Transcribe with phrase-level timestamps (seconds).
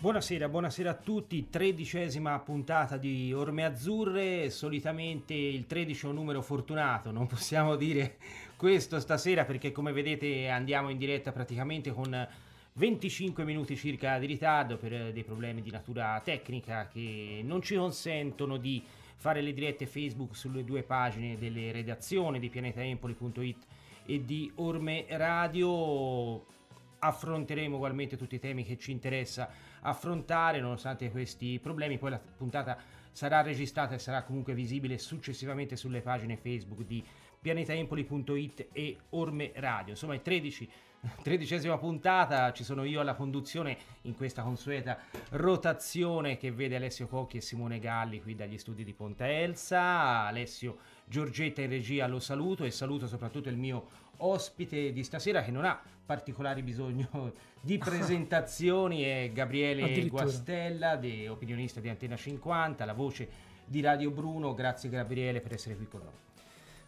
[0.00, 6.40] Buonasera, buonasera a tutti, tredicesima puntata di Orme Azzurre, solitamente il 13 è un numero
[6.40, 8.16] fortunato, non possiamo dire
[8.54, 12.28] questo stasera perché come vedete andiamo in diretta praticamente con
[12.74, 18.56] 25 minuti circa di ritardo per dei problemi di natura tecnica che non ci consentono
[18.56, 18.80] di
[19.16, 23.66] fare le dirette Facebook sulle due pagine delle redazioni di pianetaempoli.it
[24.06, 26.56] e di Orme Radio
[26.98, 31.98] affronteremo ugualmente tutti i temi che ci interessa affrontare nonostante questi problemi.
[31.98, 32.78] Poi la puntata
[33.12, 37.04] sarà registrata e sarà comunque visibile successivamente sulle pagine Facebook di
[37.40, 39.90] pianetaempoli.it e Orme Radio.
[39.90, 40.70] Insomma, è 13
[41.22, 44.98] tredicesima puntata, ci sono io alla conduzione in questa consueta
[45.30, 50.26] rotazione che vede Alessio Cocchi e Simone Galli qui dagli studi di Ponta Elsa.
[50.26, 55.50] Alessio Giorgetta in regia lo saluto e saluto soprattutto il mio ospite di stasera che
[55.50, 62.94] non ha particolari bisogno di presentazioni è Gabriele Guastella, de, opinionista di Antena 50, la
[62.94, 63.28] voce
[63.64, 64.54] di Radio Bruno.
[64.54, 66.12] Grazie Gabriele per essere qui con noi.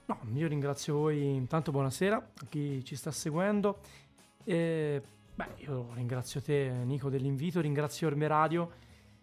[0.07, 3.79] No, io ringrazio voi, intanto buonasera a chi ci sta seguendo.
[4.45, 5.01] E,
[5.35, 8.71] beh, io ringrazio te Nico dell'invito, ringrazio Orme Radio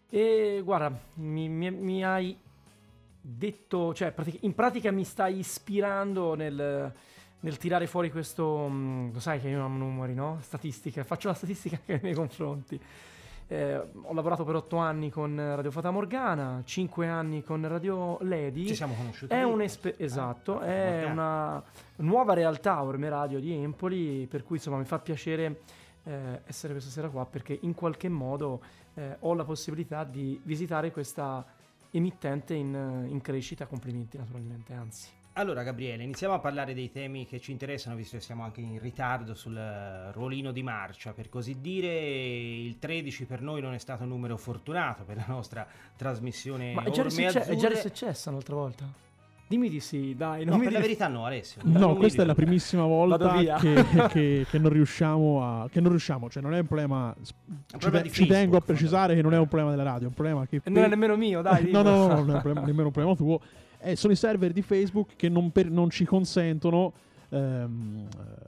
[0.10, 2.38] e guarda, mi, mi, mi hai
[3.20, 6.94] detto, cioè in pratica mi stai ispirando nel,
[7.40, 10.40] nel tirare fuori questo, mm, lo sai che io amo numeri, no?
[10.42, 12.80] Statistica, faccio la statistica anche nei miei confronti.
[13.50, 18.68] Eh, ho lavorato per otto anni con Radio Fata Morgana, cinque anni con Radio Lady.
[18.68, 19.34] Ci siamo conosciuti.
[19.34, 21.64] È un'espe- esatto, ah, è una
[21.98, 25.62] nuova realtà Orme Radio di Empoli, per cui insomma mi fa piacere
[26.04, 28.62] eh, essere questa sera qua perché in qualche modo
[28.96, 31.46] eh, ho la possibilità di visitare questa
[31.92, 33.66] emittente in, in crescita.
[33.66, 35.17] Complimenti naturalmente, anzi.
[35.38, 38.80] Allora Gabriele, iniziamo a parlare dei temi che ci interessano, visto che siamo anche in
[38.80, 39.56] ritardo sul
[40.12, 41.96] ruolino di marcia, per così dire.
[41.96, 46.74] Il 13 per noi non è stato un numero fortunato per la nostra trasmissione.
[46.74, 48.86] Ma è già, succe- è già successo un'altra volta?
[49.46, 50.44] Dimmi di sì, dai.
[50.44, 51.62] No, per la verità no, Alessio.
[51.66, 55.70] No, questa è la primissima volta che, che, che, non riusciamo a...
[55.70, 57.16] Che non riusciamo, cioè non è un problema...
[57.16, 60.08] Un problema ci, Facebook, tengo a precisare che non è un problema della radio, è
[60.08, 60.62] un problema che...
[60.64, 61.70] E non è nemmeno mio, dai.
[61.72, 63.40] no, no, no, no, non è nemmeno un problema tuo
[63.80, 66.94] eh, sono i server di Facebook che non, per, non ci consentono
[67.30, 68.08] ehm,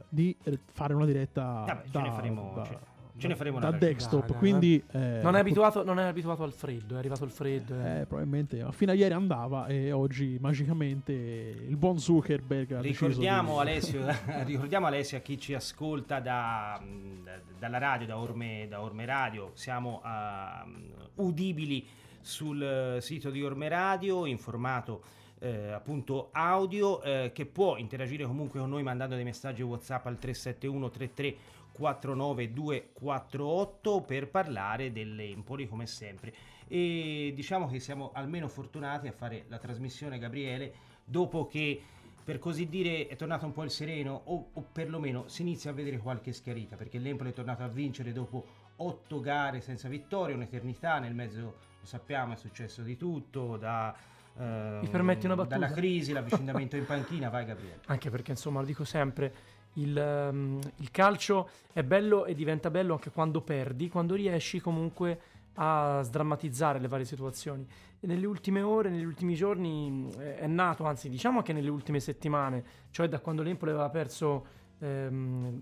[0.09, 0.35] di
[0.71, 2.77] fare una diretta Vabbè, da, ce ne faremo, da, ce,
[3.17, 4.27] ce ne faremo da desktop.
[4.27, 7.75] Dai, quindi, eh, non, è abituato, non, è abituato, al freddo, è arrivato il freddo.
[7.75, 8.01] Eh.
[8.01, 13.59] eh probabilmente fino a ieri andava e oggi magicamente il buon Zuckerberg ricordiamo, di...
[13.69, 14.05] Alessio,
[14.45, 16.81] ricordiamo Alessio a chi ci ascolta da,
[17.23, 21.85] da, dalla radio, da Orme, da Orme Radio, siamo uh, udibili
[22.21, 25.01] sul sito di Orme Radio in formato
[25.39, 30.19] eh, appunto audio eh, che può interagire comunque con noi mandando dei messaggi WhatsApp al
[30.19, 31.35] 371 33
[31.71, 36.33] 49248 per parlare dell'Empoli come sempre.
[36.67, 40.73] E diciamo che siamo almeno fortunati a fare la trasmissione Gabriele
[41.05, 41.81] dopo che
[42.23, 45.73] per così dire è tornato un po' il sereno o, o perlomeno si inizia a
[45.73, 48.45] vedere qualche schiarita perché l'Empoli è tornato a vincere dopo
[48.75, 53.95] otto gare senza vittoria, un'eternità nel mezzo lo sappiamo è successo di tutto da
[54.37, 55.57] mi permetti una battuta?
[55.57, 57.79] Dalla crisi, l'avvicinamento in panchina, vai Gabriele.
[57.87, 59.33] Anche perché insomma lo dico sempre,
[59.73, 65.19] il, um, il, calcio è bello e diventa bello anche quando perdi, quando riesci comunque
[65.55, 67.67] a sdrammatizzare le varie situazioni.
[67.99, 72.63] E nelle ultime ore, negli ultimi giorni è nato, anzi diciamo che nelle ultime settimane,
[72.91, 75.61] cioè da quando l'Empoli aveva perso ehm,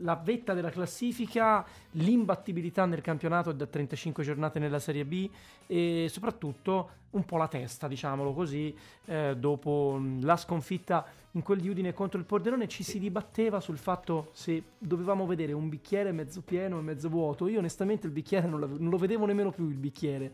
[0.00, 5.28] la vetta della classifica, l'imbattibilità nel campionato da 35 giornate nella Serie B
[5.66, 11.68] e soprattutto un po' la testa, diciamolo così, eh, dopo la sconfitta in quel di
[11.68, 16.42] Udine contro il Pordenone ci si dibatteva sul fatto se dovevamo vedere un bicchiere mezzo
[16.42, 17.48] pieno e mezzo vuoto.
[17.48, 20.32] Io onestamente il bicchiere non, non lo vedevo nemmeno più il bicchiere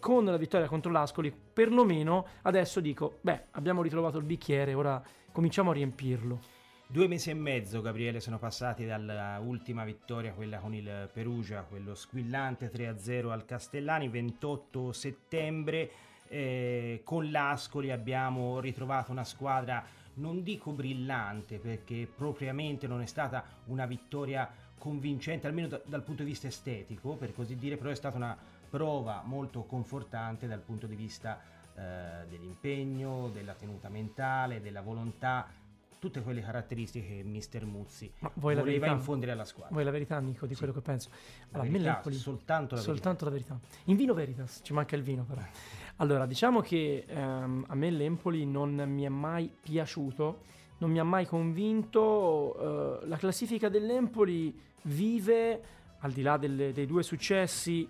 [0.00, 5.70] con la vittoria contro l'Ascoli, perlomeno adesso dico, beh, abbiamo ritrovato il bicchiere, ora cominciamo
[5.70, 6.53] a riempirlo.
[6.86, 12.70] Due mesi e mezzo, Gabriele, sono passati dall'ultima vittoria, quella con il Perugia, quello squillante
[12.70, 15.90] 3-0 al Castellani, 28 settembre.
[16.28, 19.82] Eh, con l'Ascoli abbiamo ritrovato una squadra,
[20.14, 24.48] non dico brillante, perché propriamente non è stata una vittoria
[24.78, 28.36] convincente, almeno da, dal punto di vista estetico, per così dire, però è stata una
[28.68, 31.40] prova molto confortante dal punto di vista
[31.74, 35.62] eh, dell'impegno, della tenuta mentale, della volontà
[36.04, 39.72] tutte quelle caratteristiche che Mister Muzzi voleva verità, infondere alla squadra.
[39.72, 40.58] Vuoi la verità, Nico, di sì.
[40.58, 41.08] quello che penso?
[41.52, 43.54] Allora, la verità, soltanto la soltanto verità.
[43.54, 43.82] la verità.
[43.90, 45.40] In vino veritas, ci manca il vino però.
[45.98, 50.40] Allora, diciamo che ehm, a me l'Empoli non mi è mai piaciuto,
[50.78, 53.00] non mi ha mai convinto.
[53.00, 55.62] Eh, la classifica dell'Empoli vive
[56.00, 57.88] al di là delle, dei due successi,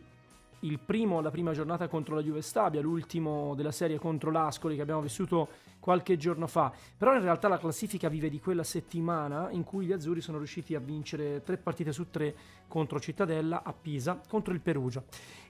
[0.64, 4.82] il primo la prima giornata contro la Juve Stabia, l'ultimo della serie contro l'Ascoli che
[4.82, 6.72] abbiamo vissuto qualche giorno fa.
[6.96, 10.74] Però in realtà la classifica vive di quella settimana in cui gli azzurri sono riusciti
[10.74, 12.34] a vincere tre partite su tre
[12.66, 15.02] contro Cittadella, a Pisa, contro il Perugia.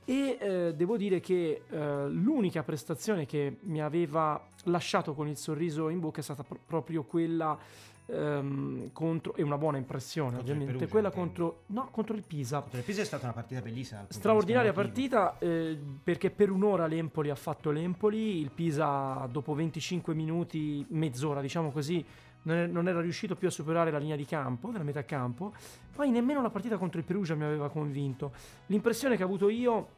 [0.05, 5.89] E eh, devo dire che eh, l'unica prestazione che mi aveva lasciato con il sorriso
[5.89, 7.57] in bocca è stata pr- proprio quella
[8.07, 12.61] ehm, contro, e una buona impressione contro ovviamente, quella contro, no, contro il Pisa.
[12.61, 14.07] Contro il Pisa è stata una partita bellissima.
[14.09, 20.85] Straordinaria partita eh, perché per un'ora l'Empoli ha fatto l'Empoli, il Pisa dopo 25 minuti,
[20.91, 22.05] mezz'ora diciamo così,
[22.43, 25.55] non era riuscito più a superare la linea di campo, della metà campo,
[25.95, 28.33] poi nemmeno la partita contro il Perugia mi aveva convinto.
[28.67, 29.89] L'impressione che ho avuto io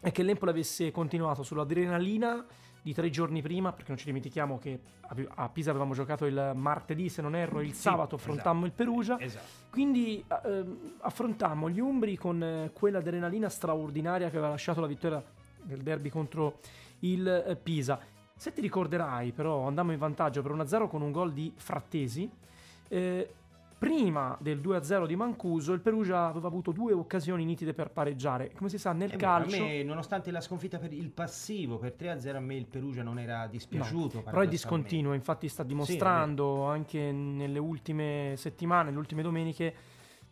[0.00, 2.44] è che l'Empoli avesse continuato sull'adrenalina
[2.82, 4.80] di tre giorni prima, perché non ci dimentichiamo che
[5.34, 8.72] a Pisa avevamo giocato il martedì, se non erro, il sì, sabato affrontammo esatto, il
[8.72, 9.20] Perugia.
[9.20, 9.44] Esatto.
[9.70, 10.64] Quindi eh,
[11.00, 15.22] affrontammo gli Umbri con eh, quella adrenalina straordinaria che aveva lasciato la vittoria
[15.62, 16.58] del derby contro
[17.00, 18.00] il eh, Pisa.
[18.34, 22.28] Se ti ricorderai, però, andammo in vantaggio per 1-0 con un gol di Frattesi.
[22.88, 23.34] Eh,
[23.82, 28.52] prima del 2-0 di Mancuso il Perugia aveva avuto due occasioni nitide per pareggiare.
[28.54, 29.56] Come si sa, nel eh calcio...
[29.56, 33.18] Beh, me, nonostante la sconfitta per il passivo per 3-0, a me il Perugia non
[33.18, 34.18] era dispiaciuto.
[34.18, 39.74] No, però è discontinuo, infatti sta dimostrando sì, anche nelle ultime settimane, nelle ultime domeniche,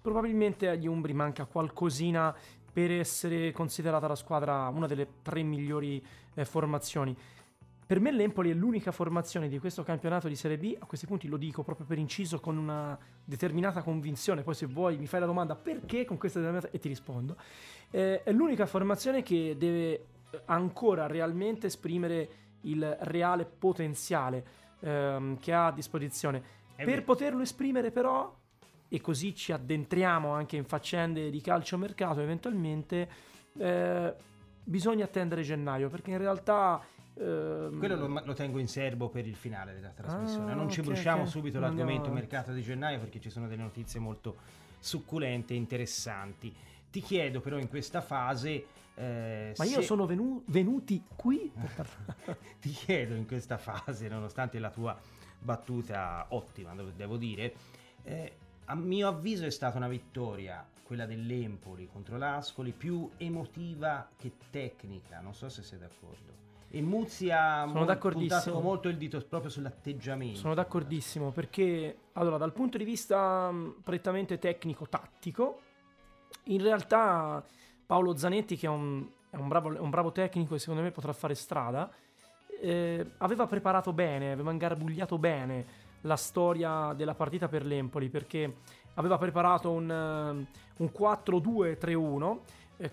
[0.00, 2.32] probabilmente agli Umbri manca qualcosina
[2.72, 6.00] per essere considerata la squadra una delle tre migliori
[6.34, 7.16] eh, formazioni.
[7.90, 11.26] Per me l'Empoli è l'unica formazione di questo campionato di Serie B, a questi punti
[11.26, 15.26] lo dico proprio per inciso con una determinata convinzione, poi se vuoi mi fai la
[15.26, 17.36] domanda perché con questa determinata e ti rispondo.
[17.90, 20.04] Eh, è l'unica formazione che deve
[20.44, 22.28] ancora realmente esprimere
[22.60, 24.44] il reale potenziale
[24.78, 26.42] ehm, che ha a disposizione.
[26.76, 27.02] È per vero.
[27.02, 28.32] poterlo esprimere però,
[28.88, 33.08] e così ci addentriamo anche in faccende di calciomercato eventualmente,
[33.58, 34.14] eh,
[34.62, 36.80] bisogna attendere gennaio perché in realtà
[37.20, 40.52] Ehm, Quello lo, lo, tengo in serbo per il finale della trasmissione.
[40.52, 41.30] Ah, non ci bruciamo okay.
[41.30, 42.18] subito l'argomento Andiamo.
[42.18, 44.36] mercato di gennaio perché ci sono delle notizie molto
[44.78, 46.54] succulente e interessanti.
[46.90, 48.78] Ti chiedo però in questa fase...
[48.94, 51.50] Eh, Ma io sono venu- venuti qui
[52.60, 54.98] Ti chiedo in questa fase, nonostante la tua
[55.38, 57.54] battuta ottima, devo dire,
[58.02, 58.32] eh,
[58.66, 65.20] a mio avviso è stata una vittoria, quella dell'Empoli contro l'Ascoli, più emotiva che tecnica.
[65.20, 66.39] Non so se sei d'accordo.
[66.72, 70.38] E Muzzi ha Sono puntato molto il dito proprio sull'atteggiamento.
[70.38, 75.60] Sono d'accordissimo perché, allora, dal punto di vista mm, prettamente tecnico-tattico,
[76.44, 77.44] in realtà
[77.84, 81.12] Paolo Zanetti, che è un, è un, bravo, un bravo, tecnico e secondo me potrà
[81.12, 81.90] fare strada,
[82.60, 88.58] eh, aveva preparato bene, aveva ingarbugliato bene la storia della partita per l'Empoli perché
[88.94, 92.38] aveva preparato un, un 4-2-3-1 eh,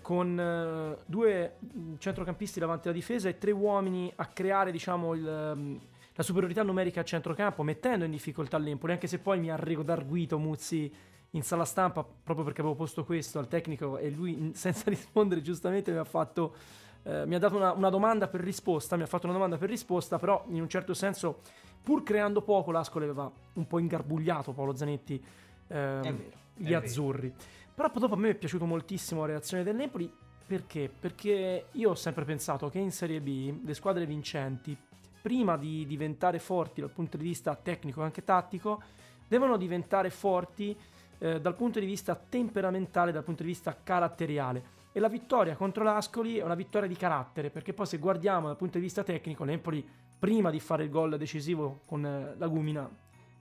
[0.02, 5.52] con eh, due mm, centrocampisti davanti alla difesa e tre uomini a creare diciamo, il,
[5.56, 5.76] mm,
[6.14, 10.38] la superiorità numerica a centrocampo, mettendo in difficoltà l'Empoli, anche se poi mi ha redarguito
[10.38, 10.92] Muzzi
[11.32, 15.92] in sala stampa proprio perché avevo posto questo al tecnico e lui senza rispondere giustamente
[15.92, 16.54] mi ha fatto
[17.02, 19.68] eh, mi ha dato una, una, domanda per risposta mi ha fatto una domanda per
[19.68, 21.40] risposta però in un certo senso
[21.82, 25.22] pur creando poco l'Ascoli aveva un po' ingarbugliato Paolo Zanetti
[25.68, 26.18] eh, vero,
[26.54, 27.56] gli azzurri vero.
[27.78, 30.12] Però dopo a me è piaciuto moltissimo la reazione del Napoli.
[30.44, 30.90] Perché?
[30.90, 34.76] Perché io ho sempre pensato che in Serie B le squadre vincenti,
[35.22, 38.82] prima di diventare forti dal punto di vista tecnico e anche tattico,
[39.28, 40.76] devono diventare forti
[41.18, 44.76] eh, dal punto di vista temperamentale, dal punto di vista caratteriale.
[44.90, 48.56] E la vittoria contro l'Ascoli è una vittoria di carattere, perché poi se guardiamo dal
[48.56, 52.90] punto di vista tecnico, l'Empoli prima di fare il gol decisivo con eh, la Gumina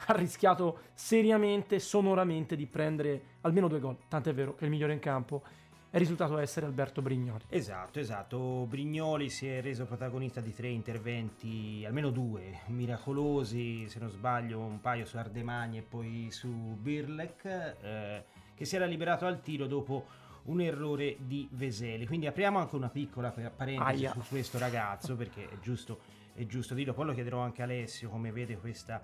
[0.06, 3.98] ha rischiato seriamente, sonoramente di prendere almeno due gol.
[4.08, 5.44] Tant'è vero che il migliore in campo
[5.90, 7.46] è risultato essere Alberto Brignoli.
[7.50, 8.66] Esatto, esatto.
[8.68, 14.82] Brignoli si è reso protagonista di tre interventi, almeno due, miracolosi, se non sbaglio, un
[14.82, 18.24] paio su Ardemagni e poi su Birlek, eh,
[18.54, 20.06] che si era liberato al tiro dopo
[20.44, 22.06] un errore di Veseli.
[22.06, 24.12] Quindi apriamo anche una piccola parentesi Aia.
[24.12, 26.00] su questo ragazzo, perché è giusto,
[26.34, 26.94] è giusto dirlo.
[26.94, 29.02] Poi lo chiederò anche a Alessio come vede questa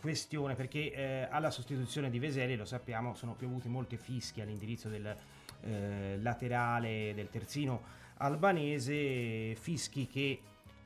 [0.00, 5.16] questione perché eh, alla sostituzione di Veseli, lo sappiamo, sono piovuti molti fischi all'indirizzo del
[5.62, 10.40] eh, laterale del terzino albanese, fischi che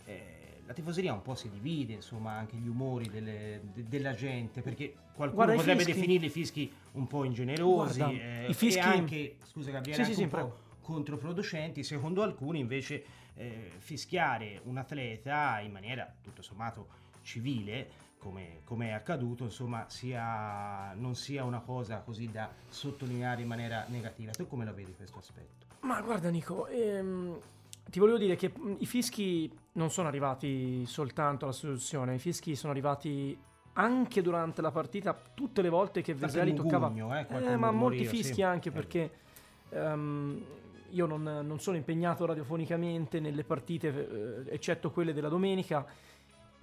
[0.04, 4.62] eh, la tifoseria un po' si divide, insomma, anche gli umori delle, de, della gente,
[4.62, 8.78] perché qualcuno Guarda, potrebbe definirli fischi un po' ingenerosi Guarda, eh, i fischi...
[8.78, 14.60] e anche, scusa Gabriele, sì, sì, un sì, po' controproducenti, secondo alcuni invece eh, fischiare
[14.64, 21.44] un atleta in maniera tutto sommato civile come, come, è accaduto, insomma, sia, non sia
[21.44, 24.30] una cosa così da sottolineare in maniera negativa.
[24.32, 25.66] Tu come la vedi questo aspetto?
[25.80, 27.38] Ma guarda Nico, ehm,
[27.90, 32.72] ti volevo dire che i fischi non sono arrivati soltanto alla soluzione, i fischi sono
[32.72, 33.38] arrivati
[33.74, 38.34] anche durante la partita tutte le volte che Veseli toccava eh, eh, ma molti fischi
[38.34, 38.42] sì.
[38.42, 39.10] anche perché
[39.70, 40.40] um,
[40.90, 45.84] io non, non, sono impegnato radiofonicamente nelle partite eh, eccetto quelle della domenica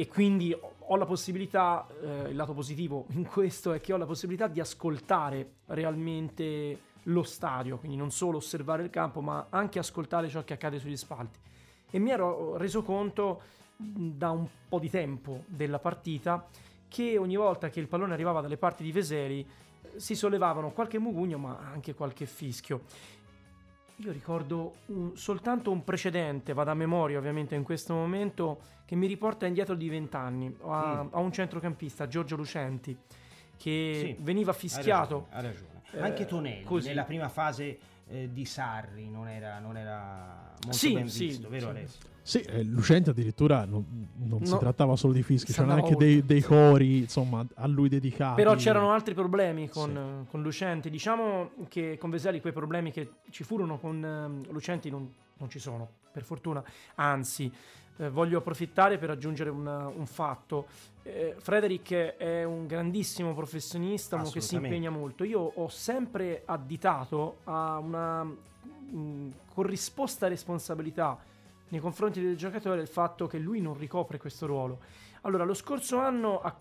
[0.01, 4.08] e quindi ho la possibilità eh, il lato positivo in questo è che ho la
[4.08, 10.27] possibilità di ascoltare realmente lo stadio quindi non solo osservare il campo ma anche ascoltare
[10.27, 11.38] ciò che accade sugli spalti
[11.91, 13.41] e mi ero reso conto
[13.77, 16.48] da un po' di tempo della partita
[16.88, 19.48] che ogni volta che il pallone arrivava dalle parti di Veseli
[19.98, 22.81] si sollevavano qualche mugugno ma anche qualche fischio.
[24.03, 29.05] Io ricordo un, soltanto un precedente, vado a memoria ovviamente in questo momento, che mi
[29.05, 31.08] riporta indietro di vent'anni, a, mm.
[31.12, 32.98] a un centrocampista, Giorgio Lucenti,
[33.58, 35.27] che sì, veniva fischiato.
[35.29, 35.67] Ha ragione.
[35.74, 36.08] Ha ragione.
[36.08, 36.88] Anche Tonelli, così.
[36.88, 37.77] nella prima fase
[38.12, 41.70] eh, di Sarri, non era, non era molto sì, ben visto, vero sì.
[41.70, 42.10] Alessio?
[42.24, 43.84] Sì, eh, Lucente addirittura non,
[44.18, 44.46] non no.
[44.46, 48.36] si trattava solo di fischi, c'erano anche dei, dei, cori insomma, a lui dedicati.
[48.36, 50.30] Però c'erano altri problemi con, sì.
[50.30, 50.89] con Lucenti.
[50.89, 55.58] Diciamo che con Veseli quei problemi che ci furono con uh, Lucenti non, non, ci
[55.58, 56.63] sono, per fortuna.
[56.96, 57.51] Anzi,
[57.98, 60.68] eh, voglio approfittare per aggiungere una, un fatto.
[61.03, 65.24] Eh, Frederick è un grandissimo professionista, uno che si impegna molto.
[65.24, 68.38] Io ho sempre additato a una mh,
[68.96, 71.17] mm, corrisposta responsabilità
[71.70, 74.79] nei confronti del giocatore il fatto che lui non ricopre questo ruolo.
[75.22, 76.55] Allora, lo scorso anno ha,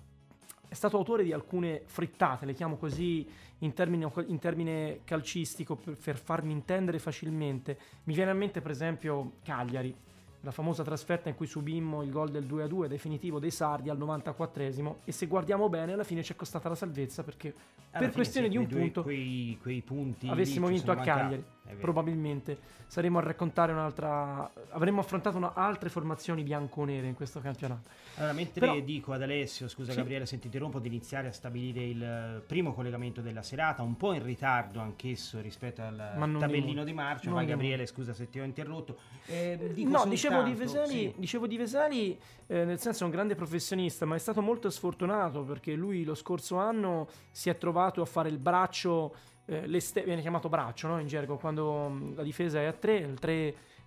[0.68, 3.28] è stato autore di alcune frittate, le chiamo così
[3.58, 7.78] in termine, in termine calcistico per, per farmi intendere facilmente.
[8.04, 9.94] Mi viene a mente, per esempio, Cagliari
[10.42, 14.96] la famosa trasferta in cui subimmo il gol del 2-2 definitivo dei Sardi al 94esimo
[15.04, 17.54] e se guardiamo bene alla fine ci è costata la salvezza perché
[17.90, 21.44] alla per questione di un due, punto quei, quei punti avessimo vinto a Cagliari
[21.78, 27.88] probabilmente saremmo a raccontare un'altra avremmo affrontato una, altre formazioni bianco-nere in questo campionato.
[28.16, 29.98] Allora mentre Però, dico ad Alessio scusa sì.
[29.98, 34.12] Gabriele se ti interrompo di iniziare a stabilire il primo collegamento della serata un po'
[34.12, 38.44] in ritardo anch'esso rispetto al tabellino di, di marcia vai Gabriele scusa se ti ho
[38.44, 38.96] interrotto.
[39.26, 41.14] Eh, no dicevo di Vesali, sì.
[41.16, 45.42] dicevo di Vesali eh, nel senso è un grande professionista ma è stato molto sfortunato
[45.42, 49.14] perché lui lo scorso anno si è trovato a fare il braccio
[49.50, 51.00] eh, viene chiamato braccio no?
[51.00, 53.18] in gergo quando mm, la difesa è a 3, il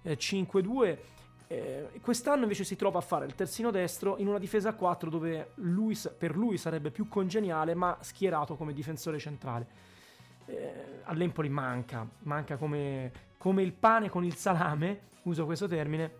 [0.03, 0.97] 3-5-2.
[1.47, 5.09] Eh, quest'anno invece si trova a fare il terzino destro in una difesa a 4
[5.09, 9.67] dove lui, per lui sarebbe più congeniale ma schierato come difensore centrale.
[10.45, 16.11] Eh, All'Empoli manca, manca come, come il pane con il salame, uso questo termine,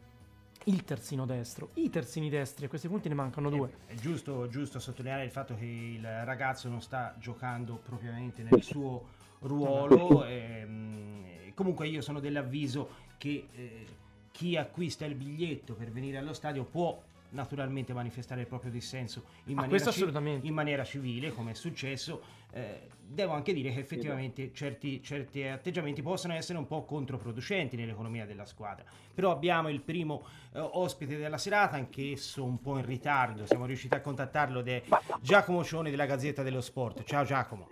[0.66, 1.70] il terzino destro.
[1.76, 3.70] I terzini destri a questi punti ne mancano due.
[3.88, 8.62] È, è giusto, giusto, sottolineare il fatto che il ragazzo non sta giocando propriamente nel
[8.62, 9.06] suo
[9.40, 10.26] ruolo.
[10.26, 13.86] E, ehm, comunque io sono dell'avviso che eh,
[14.32, 17.02] chi acquista il biglietto per venire allo stadio può
[17.34, 22.22] naturalmente manifestare il proprio dissenso in, ah, maniera, ci- in maniera, civile, come è successo.
[22.52, 28.26] Eh, devo anche dire che effettivamente certi, certi, atteggiamenti possono essere un po' controproducenti nell'economia
[28.26, 28.86] della squadra.
[29.14, 33.46] Però abbiamo il primo eh, ospite della serata, anch'esso un po' in ritardo.
[33.46, 34.84] Siamo riusciti a contattarlo ed è
[35.22, 37.04] Giacomo Cioni della Gazzetta dello Sport.
[37.04, 37.68] Ciao Giacomo.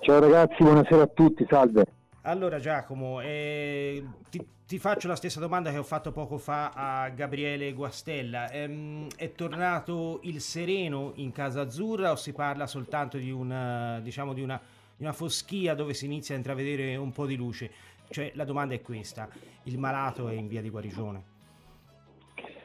[0.00, 1.84] Ciao ragazzi, buonasera a tutti, salve.
[2.28, 7.08] Allora Giacomo, eh, ti, ti, faccio la stessa domanda che ho fatto poco fa a
[7.10, 8.50] Gabriele Guastella.
[8.50, 14.32] Ehm, è tornato il sereno in casa azzurra o si parla soltanto di una, diciamo,
[14.32, 14.60] di una,
[14.96, 17.70] di una foschia dove si inizia a intravedere un po' di luce?
[18.08, 19.28] Cioè la domanda è questa,
[19.62, 21.22] il malato è in via di guarigione?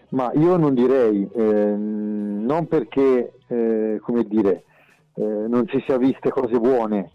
[0.09, 4.63] Ma io non direi, eh, non perché, eh, come dire,
[5.13, 7.11] eh, non si sia viste cose buone,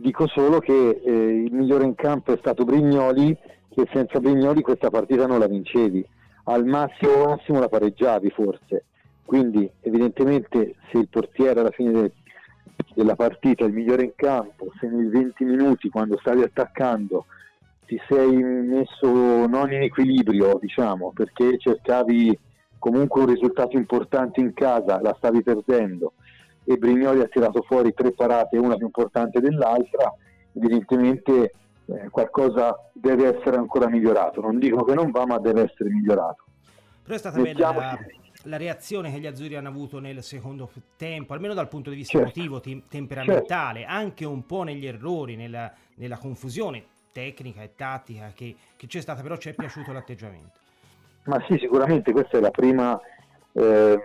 [0.00, 3.36] Dico solo che eh, il migliore in campo è stato Brignoli,
[3.68, 6.06] che senza Brignoli questa partita non la vincevi.
[6.44, 8.84] Al massimo, massimo la pareggiavi forse.
[9.24, 12.12] Quindi evidentemente se il portiere alla fine de-
[12.94, 17.26] della partita è il migliore in campo, se nei 20 minuti quando stavi attaccando
[17.84, 22.38] ti sei messo non in equilibrio, diciamo, perché cercavi
[22.78, 26.12] comunque un risultato importante in casa, la stavi perdendo
[26.70, 30.14] e Brignoli ha tirato fuori tre parate, una più importante dell'altra,
[30.52, 31.52] evidentemente
[31.86, 34.42] eh, qualcosa deve essere ancora migliorato.
[34.42, 36.44] Non dico che non va, ma deve essere migliorato.
[37.02, 37.98] Però è stata bella la,
[38.42, 42.18] la, reazione che gli azzurri hanno avuto nel secondo tempo, almeno dal punto di vista
[42.18, 42.38] certo.
[42.38, 43.94] emotivo, te- temperamentale, certo.
[43.94, 49.22] anche un po' negli errori, nella, nella confusione tecnica e tattica che, che, c'è stata,
[49.22, 50.58] però ci è piaciuto l'atteggiamento.
[51.24, 53.00] Ma sì, sicuramente questa è la prima
[53.52, 53.98] eh,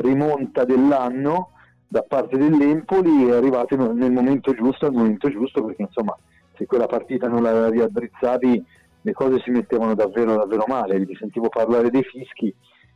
[0.00, 1.52] rimonta dell'anno
[1.88, 6.16] da parte dell'Empoli è arrivato nel momento giusto, al momento giusto, perché insomma
[6.54, 8.64] se quella partita non l'aveva riaddrizzati
[9.00, 12.54] le cose si mettevano davvero davvero male, vi sentivo parlare dei fischi,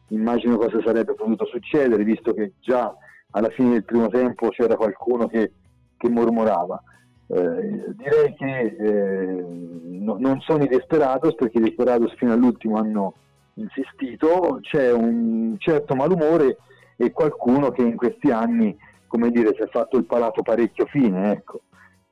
[0.08, 2.94] immagino cosa sarebbe potuto succedere, visto che già
[3.30, 5.52] alla fine del primo tempo c'era qualcuno che,
[5.96, 6.82] che mormorava.
[7.28, 9.44] Eh, direi che eh,
[9.84, 13.14] no, non sono i Desperados perché i Desperados fino all'ultimo hanno
[13.54, 16.58] insistito, c'è un certo malumore
[17.02, 18.76] e qualcuno che in questi anni,
[19.08, 21.62] come dire, si è fatto il palato parecchio fine, ecco.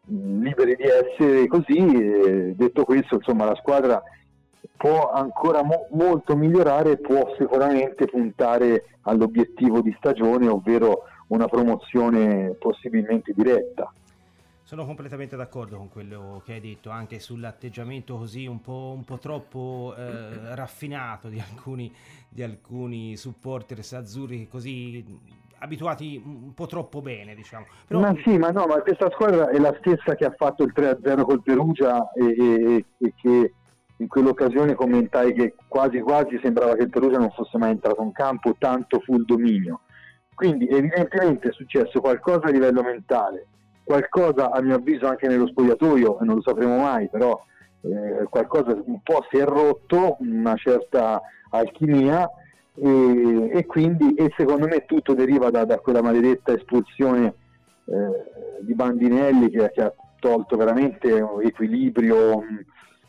[0.06, 1.76] liberi di essere così.
[1.76, 4.02] Eh, detto questo, insomma, la squadra
[4.76, 12.56] può ancora mo- molto migliorare e può sicuramente puntare all'obiettivo di stagione, ovvero una promozione
[12.58, 13.92] possibilmente diretta.
[14.70, 19.18] Sono completamente d'accordo con quello che hai detto, anche sull'atteggiamento così un po', un po
[19.18, 21.92] troppo eh, raffinato di alcuni,
[22.28, 25.04] di alcuni supporters azzurri così
[25.58, 27.66] abituati un po' troppo bene, diciamo.
[27.88, 27.98] Però...
[27.98, 31.22] Ma sì, ma no, ma questa squadra è la stessa che ha fatto il 3-0
[31.22, 33.54] col Perugia e, e, e che
[33.96, 38.12] in quell'occasione commentai che quasi quasi sembrava che il Perugia non fosse mai entrato in
[38.12, 39.80] campo, tanto fu il dominio.
[40.32, 43.48] Quindi evidentemente è successo qualcosa a livello mentale
[43.90, 47.44] qualcosa a mio avviso anche nello spogliatoio, non lo sapremo mai, però
[47.80, 51.20] eh, qualcosa un po' si è rotto, una certa
[51.50, 52.30] alchimia
[52.72, 57.34] e, e quindi e secondo me tutto deriva da, da quella maledetta espulsione
[57.86, 62.42] eh, di Bandinelli che, che, ha tolto veramente equilibrio,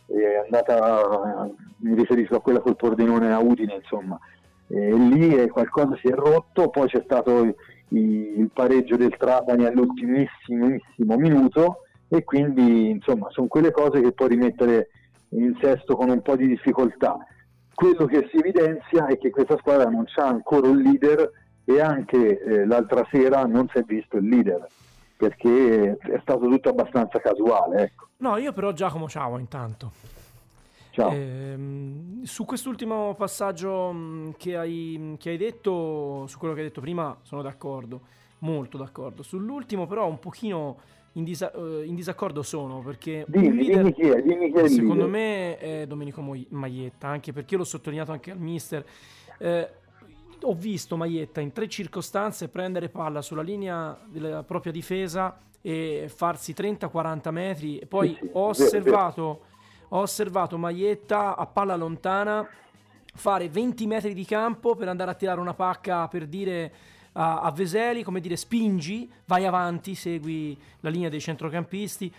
[0.07, 1.47] è andata,
[1.81, 4.17] mi riferisco a quella col Pordenone a Udine, insomma,
[4.67, 7.53] e lì qualcosa si è rotto, poi c'è stato
[7.91, 14.89] il pareggio del Trapani all'ultimissimo minuto e quindi insomma sono quelle cose che puoi rimettere
[15.29, 17.17] in sesto con un po' di difficoltà.
[17.73, 21.29] Quello che si evidenzia è che questa squadra non c'ha ancora un leader
[21.63, 24.67] e anche eh, l'altra sera non si è visto il leader
[25.17, 27.83] perché è stato tutto abbastanza casuale.
[27.83, 28.07] Ecco.
[28.17, 29.91] No, io però Giacomo ciao intanto.
[30.91, 31.09] Ciao.
[31.11, 31.57] Eh,
[32.23, 37.17] su quest'ultimo passaggio mm, che hai, che hai, detto, su quello che hai detto prima,
[37.21, 38.01] sono d'accordo,
[38.39, 39.23] molto d'accordo.
[39.23, 40.77] Sull'ultimo, però, un pochino
[41.13, 44.67] in, disa- eh, in disaccordo sono perché dimmi, leader, dimmi chi è, dimmi chi è
[44.67, 48.85] secondo me è Domenico Maietta, anche perché l'ho sottolineato anche al mister.
[49.37, 49.69] Eh,
[50.41, 56.53] ho visto Maietta in tre circostanze prendere palla sulla linea della propria difesa e farsi
[56.53, 57.77] 30-40 metri.
[57.79, 59.41] E poi sì, sì, ho osservato
[59.93, 62.47] ho osservato Maietta a palla lontana
[63.13, 66.71] fare 20 metri di campo per andare a tirare una pacca per dire
[67.13, 72.11] a, a Veseli, come dire spingi, vai avanti, segui la linea dei centrocampisti.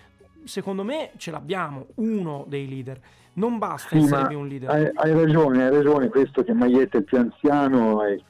[0.44, 3.00] Secondo me ce l'abbiamo, uno dei leader.
[3.34, 4.68] Non basta sì, essere un leader.
[4.68, 8.22] Hai, hai, ragione, hai ragione, questo che Maietta è il più anziano e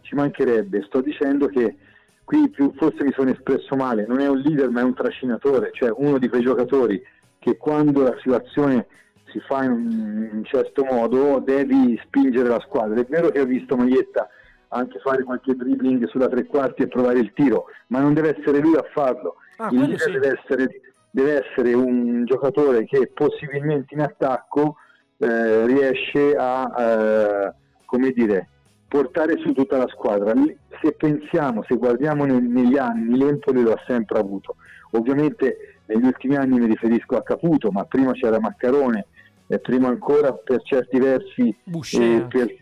[0.00, 0.82] ci mancherebbe.
[0.82, 1.76] Sto dicendo che
[2.24, 5.70] qui più, forse mi sono espresso male, non è un leader ma è un trascinatore,
[5.74, 7.00] cioè uno di quei giocatori
[7.40, 8.86] che quando la situazione
[9.32, 13.00] si fa in un certo modo devi spingere la squadra.
[13.00, 14.28] È vero che ho visto Maglietta
[14.68, 18.60] anche fare qualche dribbling sulla tre quarti e provare il tiro, ma non deve essere
[18.60, 19.36] lui a farlo.
[19.56, 20.10] Ah, il sì.
[20.12, 24.76] deve, essere, deve, essere, un giocatore che possibilmente in attacco
[25.18, 28.48] eh, riesce a eh, come dire,
[28.86, 30.32] portare su tutta la squadra.
[30.80, 34.56] Se pensiamo, se guardiamo negli anni, l'Empoli lo ha sempre avuto.
[34.92, 39.06] Ovviamente negli ultimi anni mi riferisco a Caputo, ma prima c'era Maccarone,
[39.48, 42.54] e prima ancora per certi versi Boucher, per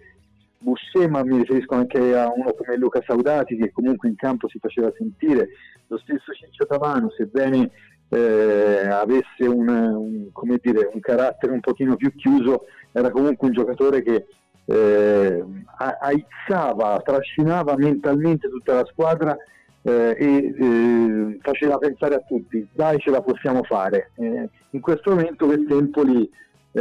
[0.58, 4.58] Boucher, ma mi riferisco anche a uno come Luca Saudati che comunque in campo si
[4.58, 5.48] faceva sentire,
[5.88, 7.70] lo stesso Ciccio Tavano, sebbene
[8.08, 14.02] eh, avesse un, un, dire, un, carattere un pochino più chiuso, era comunque un giocatore
[14.02, 14.26] che
[14.64, 15.44] eh,
[16.00, 19.36] aizzava, trascinava mentalmente tutta la squadra
[19.82, 24.10] eh, e eh, faceva pensare a tutti, dai ce la possiamo fare.
[24.16, 26.30] Eh, in questo momento quest'Empoli
[26.72, 26.80] eh,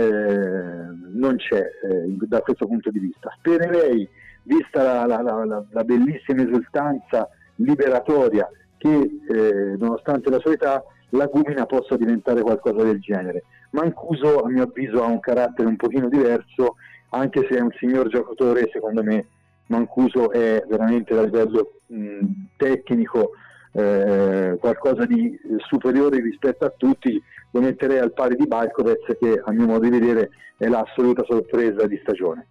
[1.14, 3.34] non c'è eh, da questo punto di vista.
[3.38, 4.08] Spererei,
[4.44, 11.26] vista la, la, la, la bellissima esultanza liberatoria che eh, nonostante la sua età la
[11.26, 13.44] Gumina possa diventare qualcosa del genere.
[13.72, 16.76] Mancuso a mio avviso ha un carattere un pochino diverso,
[17.10, 19.26] anche se è un signor giocatore, secondo me
[19.68, 22.20] Mancuso è veramente a livello mh,
[22.56, 23.32] tecnico
[23.74, 29.52] eh, qualcosa di superiore rispetto a tutti, lo metterei al pari di Balkovec che a
[29.52, 32.48] mio modo di vedere è l'assoluta sorpresa di stagione.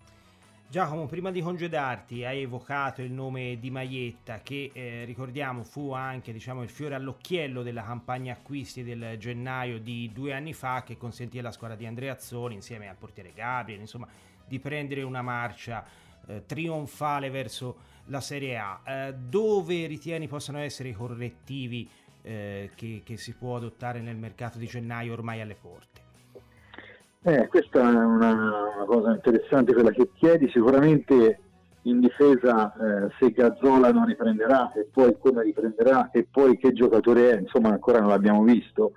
[0.68, 6.33] Giacomo, prima di congedarti hai evocato il nome di Maietta che eh, ricordiamo fu anche
[6.33, 11.38] diciamo, il fiore all'occhiello della campagna acquisti del gennaio di due anni fa che consentì
[11.38, 14.09] alla squadra di Andrea Azzoni insieme al portiere Gabriel insomma,
[14.44, 15.85] di prendere una marcia
[16.27, 18.81] eh, trionfale verso la Serie A.
[18.85, 21.89] Eh, dove ritieni possano essere i correttivi
[22.23, 26.05] eh, che, che, si può adottare nel mercato di gennaio ormai alle porte?
[27.23, 31.41] Eh, questa è una, una, cosa interessante quella che chiedi, sicuramente
[31.83, 32.75] in difesa
[33.19, 38.01] se Gazzola non riprenderà e poi come riprenderà e poi che giocatore è, insomma ancora
[38.01, 38.93] non l'abbiamo visto,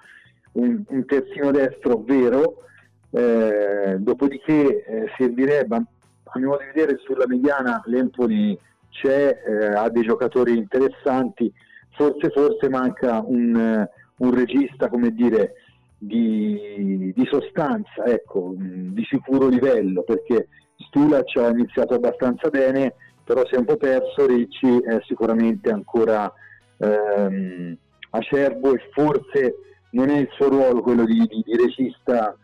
[0.54, 2.64] un, un terzino destro vero,
[3.12, 5.84] eh, dopodiché eh, servirebbe,
[6.32, 8.58] a mio modo di vedere sulla mediana l'Empoli
[8.90, 11.52] c'è, eh, ha dei giocatori interessanti,
[11.92, 15.54] forse, forse manca un, eh, un regista come dire,
[15.98, 20.48] di, di sostanza, ecco, di sicuro livello, perché
[20.88, 26.32] Stulac ha iniziato abbastanza bene, però si è un po' perso, Ricci è sicuramente ancora
[26.78, 27.78] ehm,
[28.12, 29.56] acerbo e forse
[29.92, 32.36] non è il suo ruolo quello di, di, di regista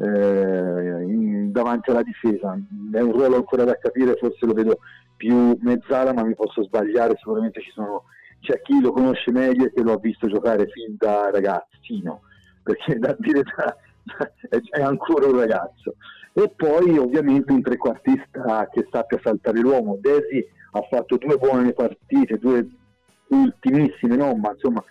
[0.00, 2.56] eh, in, davanti alla difesa,
[2.92, 4.78] è un ruolo ancora da capire, forse lo vedo
[5.16, 8.04] più mezzala, ma mi posso sbagliare, sicuramente ci sono,
[8.40, 12.22] c'è chi lo conosce meglio e che lo ha visto giocare fin da ragazzino,
[12.62, 13.76] perché da dire da,
[14.70, 15.96] è ancora un ragazzo.
[16.32, 19.98] E poi ovviamente un trequartista che sappia saltare l'uomo.
[20.00, 22.66] Desi ha fatto due buone partite, due
[23.28, 24.34] ultimissime, no?
[24.36, 24.82] ma insomma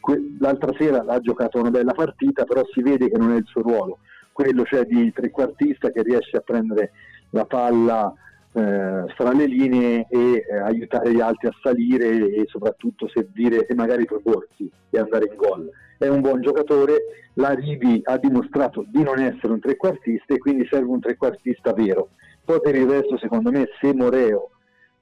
[0.00, 3.46] que- l'altra sera ha giocato una bella partita, però si vede che non è il
[3.46, 3.98] suo ruolo,
[4.38, 6.92] quello cioè di trequartista che riesce a prendere
[7.30, 8.14] la palla
[8.52, 13.74] eh, fra le linee e eh, aiutare gli altri a salire e soprattutto servire e
[13.74, 15.68] magari proporsi e andare in gol.
[15.98, 20.68] È un buon giocatore, la Rivi ha dimostrato di non essere un trequartista e quindi
[20.70, 22.10] serve un trequartista vero.
[22.44, 24.50] Poi per il resto secondo me se Moreo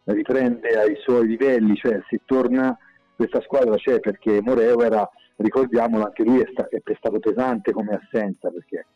[0.04, 2.74] riprende ai suoi livelli, cioè se torna
[3.14, 8.48] questa squadra c'è perché Moreo era, ricordiamolo, anche lui è, è stato pesante come assenza
[8.48, 8.86] perché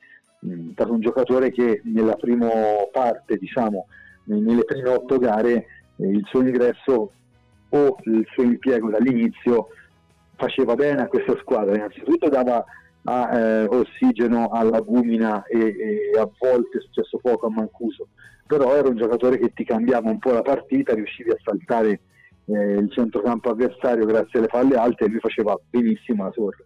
[0.40, 2.48] è stato un giocatore che nella prima
[2.90, 3.86] parte diciamo
[4.24, 7.12] nelle prime otto gare eh, il suo ingresso
[7.68, 9.68] o il suo impiego dall'inizio
[10.36, 12.64] faceva bene a questa squadra, innanzitutto dava
[13.04, 18.08] a, eh, ossigeno alla Gumina e, e, a volte è successo poco a Mancuso,
[18.46, 22.00] però era un giocatore che ti cambiava un po' la partita, riuscivi a saltare
[22.46, 26.64] eh, il centrocampo avversario grazie alle falle alte e lui faceva benissimo la torre.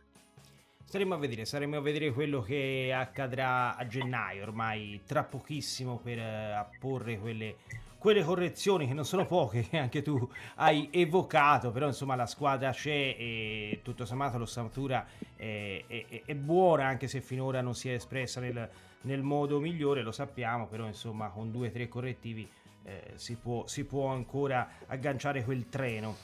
[0.95, 6.19] Staremo a vedere, saremo a vedere quello che accadrà a gennaio, ormai tra pochissimo per
[6.19, 7.57] uh, apporre quelle,
[7.99, 12.71] quelle, correzioni che non sono poche, che anche tu hai evocato, però insomma la squadra
[12.71, 15.05] c'è e tutto sommato l'ossatura
[15.35, 20.01] è, è, è buona, anche se finora non si è espressa nel, nel modo migliore,
[20.01, 22.49] lo sappiamo, però insomma con due o tre correttivi
[22.85, 26.15] eh, si, può, si, può, ancora agganciare quel treno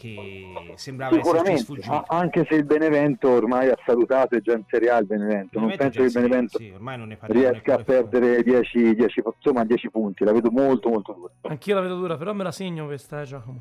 [0.00, 2.04] che sembrava esserci sfuggito.
[2.06, 5.74] Anche se il Benevento ormai ha salutato è già in Serie A il Benevento, non
[5.76, 6.72] penso che il Benevento sì,
[7.20, 11.32] riesca a perdere 10, 10, insomma, 10 punti, la vedo molto molto dura.
[11.42, 13.60] Anch'io la vedo dura, però me la segno questa, eh, Giacomo.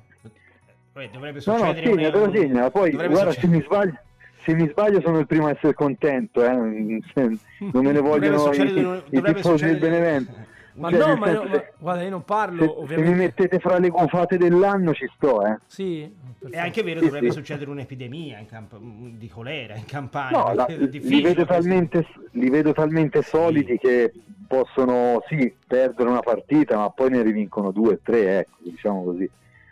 [0.93, 2.32] Beh, dovrebbe succedere no, no, segna, un...
[2.32, 2.71] segna.
[2.71, 3.99] poi guarda se mi sbaglio
[4.41, 6.49] se mi sbaglio sono il primo a essere contento, eh.
[6.54, 10.47] non me ne vogliono i, i tifosi del Benevento.
[10.73, 12.63] Ma cioè, no, ma, no, ma, guarda, io non parlo.
[12.63, 13.03] Se, ovviamente.
[13.03, 15.58] se mi mettete fra le gufate dell'anno ci sto, eh.
[15.65, 16.15] Sì.
[16.49, 17.38] È anche vero, dovrebbe sì.
[17.38, 20.38] succedere un'epidemia camp- di colera in campagna.
[20.38, 23.77] No, la, li, vedo talmente, li, vedo talmente, solidi sì.
[23.77, 24.13] che
[24.47, 29.29] possono sì perdere una partita, ma poi ne rivincono due o tre, ecco, diciamo così.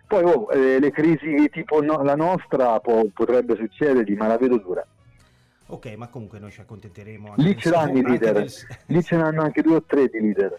[0.07, 4.57] Poi oh, eh, le crisi tipo no, la nostra può, potrebbe succedergli, ma la vedo
[4.57, 4.85] dura.
[5.69, 7.33] Ok, ma comunque noi ci accontenteremo.
[7.37, 8.51] Lì ce l'hanno i leader, del...
[8.85, 10.57] lì ce l'hanno anche due o tre di leader.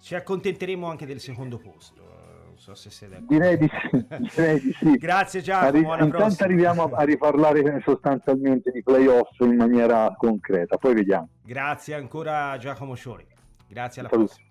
[0.00, 2.02] Ci accontenteremo anche del secondo posto.
[2.46, 3.32] Non so se sei d'accordo.
[3.34, 4.06] Direi di sì.
[4.36, 4.92] Direi di sì.
[4.96, 5.68] Grazie Giacomo.
[5.68, 6.46] Arri- intanto prossima.
[6.46, 11.28] arriviamo a, a riparlare sostanzialmente di playoff in maniera concreta, poi vediamo.
[11.42, 13.26] Grazie ancora Giacomo Scioli.
[13.68, 14.28] Grazie alla Saluti.
[14.32, 14.46] prossima.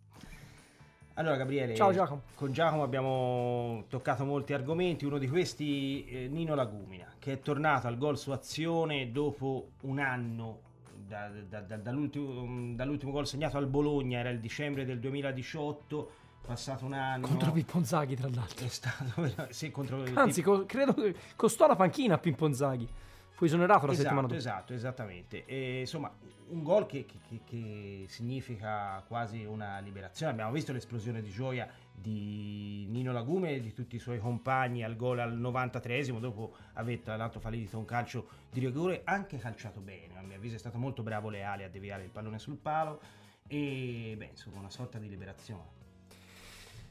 [1.16, 2.22] Allora Gabriele, Ciao, Giacomo.
[2.36, 7.88] con Giacomo abbiamo toccato molti argomenti, uno di questi eh, Nino Lagumina, che è tornato
[7.88, 10.60] al gol su azione dopo un anno
[11.08, 16.12] da, da, da, dall'ultimo, dall'ultimo gol segnato al Bologna, era il dicembre del 2018,
[16.46, 17.26] passato un anno.
[17.28, 18.66] Contro Pipponzaghi, tra l'altro.
[18.66, 22.88] È stato, sì, contro Anzi, co- credo che costò la panchina a Pipponzaghi.
[23.30, 24.40] Fu esonerato la esatto, settimana dopo.
[24.40, 25.46] Esatto, esattamente.
[25.46, 26.12] E, insomma,
[26.48, 30.32] un gol che, che, che, significa quasi una liberazione.
[30.32, 34.96] Abbiamo visto l'esplosione di gioia di Nino Lagume e di tutti i suoi compagni al
[34.96, 40.18] gol al 93esimo, dopo aver tra l'altro fallito un calcio di rigore, anche calciato bene.
[40.18, 43.02] A mio avviso è stato molto bravo Leale a deviare il pallone sul palo
[43.48, 45.76] e, beh, insomma, una sorta di liberazione.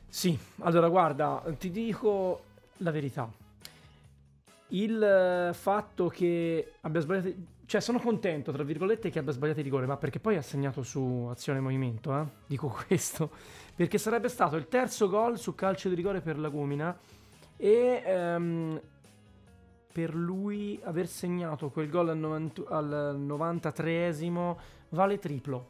[0.09, 2.43] Sì, allora guarda, ti dico
[2.79, 3.45] la verità
[4.69, 7.35] il fatto che abbia sbagliato,
[7.67, 10.83] cioè sono contento tra virgolette che abbia sbagliato il rigore, ma perché poi ha segnato
[10.83, 12.25] su azione movimento, eh?
[12.47, 13.31] dico questo,
[13.77, 16.99] perché sarebbe stato il terzo gol su calcio di rigore per Lagumina
[17.59, 18.81] e ehm,
[19.93, 24.57] per lui aver segnato quel gol al, 90, al 93esimo
[24.91, 25.67] vale triplo,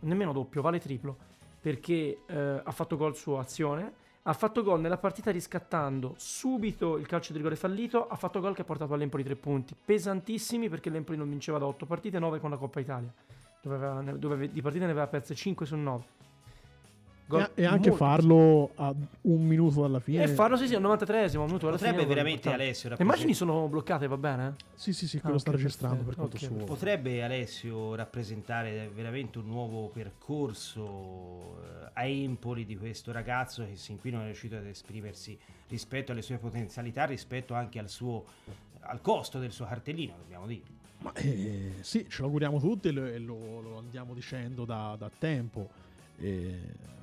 [0.00, 1.16] nemmeno doppio, vale triplo,
[1.60, 7.06] perché eh, ha fatto gol su azione, ha fatto gol nella partita riscattando subito il
[7.06, 10.90] calcio di rigore fallito, ha fatto gol che ha portato all'Empoli tre punti, pesantissimi perché
[10.90, 13.12] l'Empoli non vinceva da 8 partite, 9 con la Coppa Italia,
[13.62, 16.04] dove, aveva, dove di partite ne aveva perse 5 su 9.
[17.28, 20.22] Gol e anche farlo a un minuto dalla fine.
[20.22, 21.68] E farlo, sì, sì, al 93esimo minuto.
[21.68, 22.90] Potrebbe fine, veramente Alessio.
[22.90, 24.54] Le immagini sono bloccate, va bene?
[24.74, 26.48] Sì, sì, sì, quello ah, sta registrando per conto okay.
[26.48, 26.64] suo.
[26.64, 33.98] Potrebbe Alessio rappresentare veramente un nuovo percorso eh, a Empoli di questo ragazzo che sin
[33.98, 35.36] qui non è riuscito ad esprimersi
[35.68, 38.24] rispetto alle sue potenzialità, rispetto anche al suo
[38.88, 40.62] al costo del suo cartellino, dobbiamo dire.
[40.98, 45.10] Ma eh, sì, ce lo auguriamo tutti e lo, lo, lo andiamo dicendo da, da
[45.18, 45.68] tempo.
[46.18, 46.94] Eh,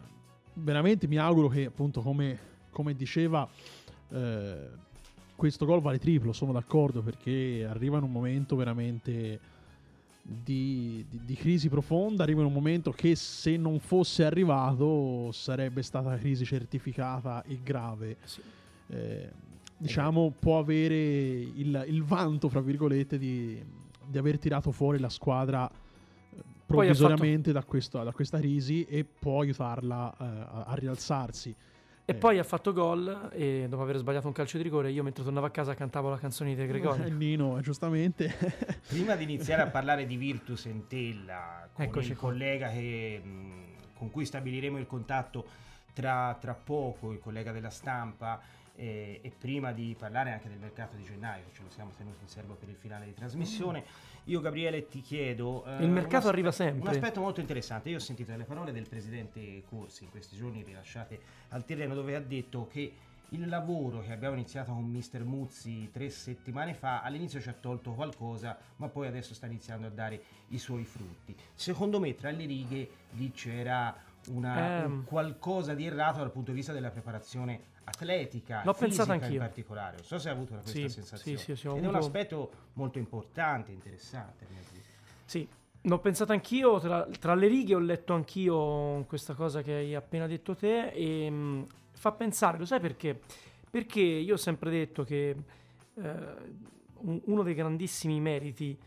[0.53, 2.37] veramente mi auguro che, appunto, come,
[2.69, 3.47] come diceva,
[4.09, 4.67] eh,
[5.35, 6.33] questo gol vale triplo.
[6.33, 9.39] Sono d'accordo perché arriva in un momento veramente
[10.21, 12.23] di, di, di, crisi profonda.
[12.23, 18.17] Arriva in un momento che, se non fosse arrivato, sarebbe stata crisi certificata e grave.
[18.23, 18.41] Sì.
[18.87, 19.29] Eh,
[19.77, 23.61] diciamo, può avere il, il vanto, fra virgolette, di,
[24.05, 25.69] di aver tirato fuori la squadra
[26.65, 27.63] provvisoriamente fatto...
[27.63, 31.55] da, questo, da, questa crisi e può aiutarla uh, a, a, rialzarsi.
[32.05, 32.15] E eh.
[32.15, 35.45] poi ha fatto gol e dopo aver sbagliato un calcio di rigore io mentre tornavo
[35.45, 37.05] a casa cantavo la canzone di De Gregorio.
[37.05, 38.35] Il Nino, giustamente.
[38.87, 42.29] Prima di iniziare a parlare di Virtus Entella con Eccoci il qua.
[42.29, 45.45] collega che, mh, con cui stabiliremo il contatto
[45.93, 48.41] tra, tra poco, il collega della stampa,
[48.75, 52.27] e, e, prima di parlare anche del mercato di gennaio, ce lo siamo tenuti in
[52.27, 53.83] serbo per il finale di trasmissione,
[54.25, 55.65] io Gabriele ti chiedo...
[55.65, 56.89] Eh, il mercato arriva sempre.
[56.89, 60.63] Un aspetto molto interessante, io ho sentito le parole del presidente Corsi in questi giorni
[60.63, 62.93] rilasciate al terreno dove ha detto che
[63.29, 67.93] il lavoro che abbiamo iniziato con Mister Muzzi tre settimane fa all'inizio ci ha tolto
[67.93, 71.35] qualcosa, ma poi adesso sta iniziando a dare i suoi frutti.
[71.53, 73.95] Secondo me tra le righe lì c'era
[74.27, 79.33] una, um, qualcosa di errato dal punto di vista della preparazione atletica, L'ho pensato anch'io.
[79.33, 79.97] in particolare.
[79.97, 81.37] Non so se hai avuto questa sì, sensazione.
[81.37, 81.85] Sì, sì, sì, Ed avuto...
[81.85, 84.45] è un aspetto molto importante, interessante.
[85.25, 85.47] Sì,
[85.81, 90.27] l'ho pensato anch'io, tra, tra, le righe ho letto anch'io questa cosa che hai appena
[90.27, 93.19] detto te e mh, mm, fa pensare, lo sai perché?
[93.69, 95.35] Perché io ho sempre detto che
[95.95, 96.15] eh,
[96.99, 98.77] uno dei grandissimi meriti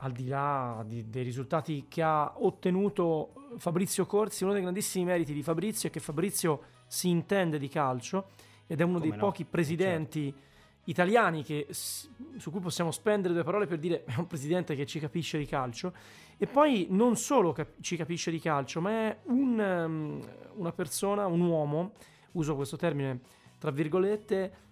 [0.00, 5.32] al di là di, dei risultati che ha ottenuto Fabrizio Corsi, uno dei grandissimi meriti
[5.32, 8.28] di Fabrizio è che Fabrizio si intende di calcio
[8.66, 9.24] ed è uno Come dei no?
[9.24, 10.40] pochi presidenti certo.
[10.84, 14.98] italiani che, su cui possiamo spendere due parole per dire è un presidente che ci
[14.98, 15.92] capisce di calcio
[16.36, 20.20] e poi non solo cap- ci capisce di calcio ma è un, um,
[20.54, 21.92] una persona, un uomo,
[22.32, 23.20] uso questo termine
[23.58, 24.64] tra virgolette,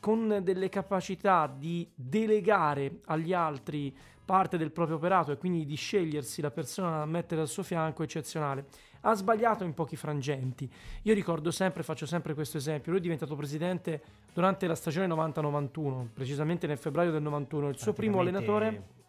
[0.00, 6.40] con delle capacità di delegare agli altri parte del proprio operato e quindi di scegliersi
[6.40, 8.66] la persona da mettere al suo fianco eccezionale.
[9.02, 10.70] Ha sbagliato in pochi frangenti.
[11.02, 16.06] Io ricordo sempre, faccio sempre questo esempio, lui è diventato presidente durante la stagione 90-91,
[16.12, 17.68] precisamente nel febbraio del 91.
[17.70, 19.00] Il suo primo allenatore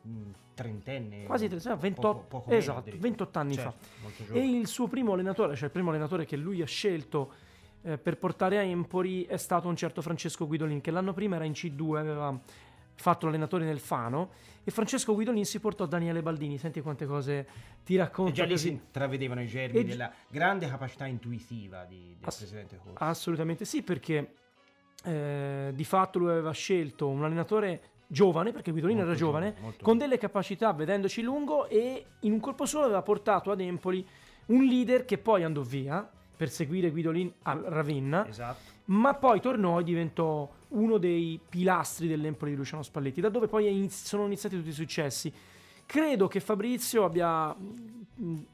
[0.53, 3.73] trentenne quasi 30, 28, poco, poco esatto, 28 anni certo,
[4.27, 7.31] fa e il suo primo allenatore cioè il primo allenatore che lui ha scelto
[7.83, 11.45] eh, per portare a Empoli è stato un certo Francesco Guidolin che l'anno prima era
[11.45, 12.39] in C2 aveva
[13.03, 14.31] fatto l'allenatore nel Fano
[14.63, 16.57] e Francesco Guidolin si portò Daniele Baldini.
[16.57, 17.45] Senti quante cose
[17.83, 22.15] ti racconto e già lì si intravedevano i germi e della grande capacità intuitiva di,
[22.17, 24.35] del ass- presidente Corsi assolutamente sì perché
[25.03, 29.97] eh, di fatto lui aveva scelto un allenatore giovane, perché Guidolin era giovane, giovane con
[29.97, 34.07] delle capacità vedendoci lungo e in un colpo solo aveva portato ad Empoli
[34.45, 38.72] un leader che poi andò via per seguire Guidolin a Ravenna, esatto.
[38.85, 43.87] Ma poi tornò e diventò uno dei pilastri dell'Empoli di Luciano Spalletti, da dove poi
[43.89, 45.31] sono iniziati tutti i successi.
[45.85, 47.55] Credo che Fabrizio abbia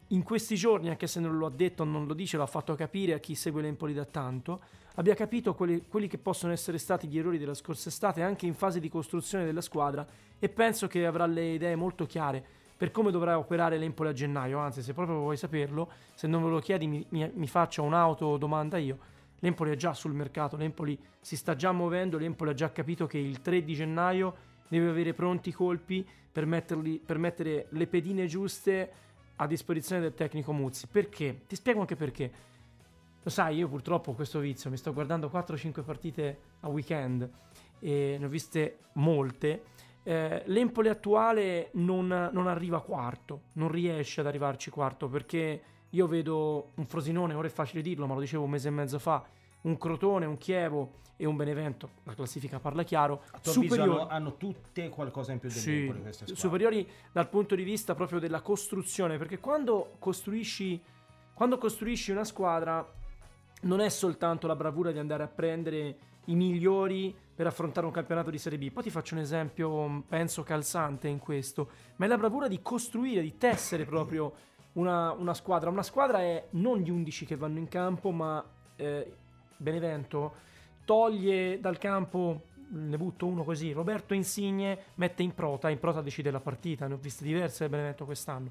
[0.08, 3.14] in questi giorni, anche se non lo ha detto, non lo dice, l'ha fatto capire
[3.14, 4.62] a chi segue l'Empoli da tanto,
[4.96, 8.54] abbia capito quelli, quelli, che possono essere stati gli errori della scorsa estate anche in
[8.54, 10.06] fase di costruzione della squadra
[10.38, 12.44] e penso che avrà le idee molto chiare
[12.76, 14.58] per come dovrà operare l'Empoli a gennaio.
[14.58, 18.78] Anzi, se proprio vuoi saperlo, se non me lo chiedi, mi, mi, mi faccio un'autodomanda
[18.78, 18.98] io.
[19.40, 23.18] L'Empoli è già sul mercato, l'Empoli si sta già muovendo, l'Empoli ha già capito che
[23.18, 24.36] il 3 di gennaio
[24.68, 28.92] deve avere pronti i colpi per, metterli, per mettere le pedine giuste
[29.38, 30.88] a disposizione del tecnico Muzzi.
[30.88, 31.42] Perché?
[31.48, 32.32] Ti spiego anche perché.
[33.22, 37.30] Lo sai, io purtroppo ho questo vizio, mi sto guardando 4-5 partite a weekend
[37.80, 44.28] e ne ho viste molte eh, L'Empoli attuale non, non, arriva quarto, non riesce ad
[44.28, 48.50] arrivarci quarto perché io vedo un Frosinone, ora è facile dirlo, ma lo dicevo un
[48.50, 49.24] mese e mezzo fa,
[49.62, 54.88] un Crotone, un Chievo e un Benevento, la classifica parla chiaro, superiori, hanno, hanno tutte
[54.90, 56.36] qualcosa in più del sì, Napoli queste squadre.
[56.36, 60.82] superiori dal punto di vista proprio della costruzione, perché quando costruisci,
[61.34, 62.88] quando costruisci una squadra
[63.62, 68.30] non è soltanto la bravura di andare a prendere i migliori per affrontare un campionato
[68.30, 68.72] di Serie B.
[68.72, 73.22] Poi ti faccio un esempio, penso calzante in questo, ma è la bravura di costruire,
[73.22, 74.34] di tessere proprio
[74.80, 75.70] una, una squadra.
[75.70, 78.44] Una squadra è non gli 11 che vanno in campo, ma
[78.76, 79.14] eh,
[79.58, 80.48] Benevento
[80.86, 86.32] toglie dal campo, ne butto uno così, Roberto Insigne mette in prota, in prota decide
[86.32, 88.50] la partita, ne ho viste diverse del Benevento quest'anno.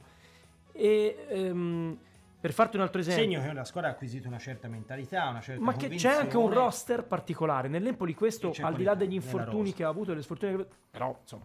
[0.73, 1.99] E ehm,
[2.41, 3.25] per farti un altro esempio...
[3.25, 6.37] Segno che la squadra ha acquisito una certa mentalità, una certa Ma che c'è anche
[6.37, 7.67] un roster particolare.
[7.67, 11.19] Nell'Empoli questo, al di là degli infortuni che ha avuto e le sfortune che Però,
[11.21, 11.45] insomma,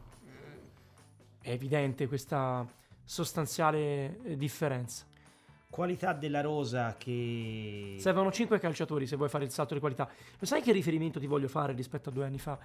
[1.41, 2.65] è evidente questa
[3.03, 5.05] sostanziale eh, differenza.
[5.69, 7.95] Qualità della rosa che...
[7.97, 10.07] Servono 5 calciatori se vuoi fare il salto di qualità.
[10.37, 12.59] Lo sai che riferimento ti voglio fare rispetto a due anni fa?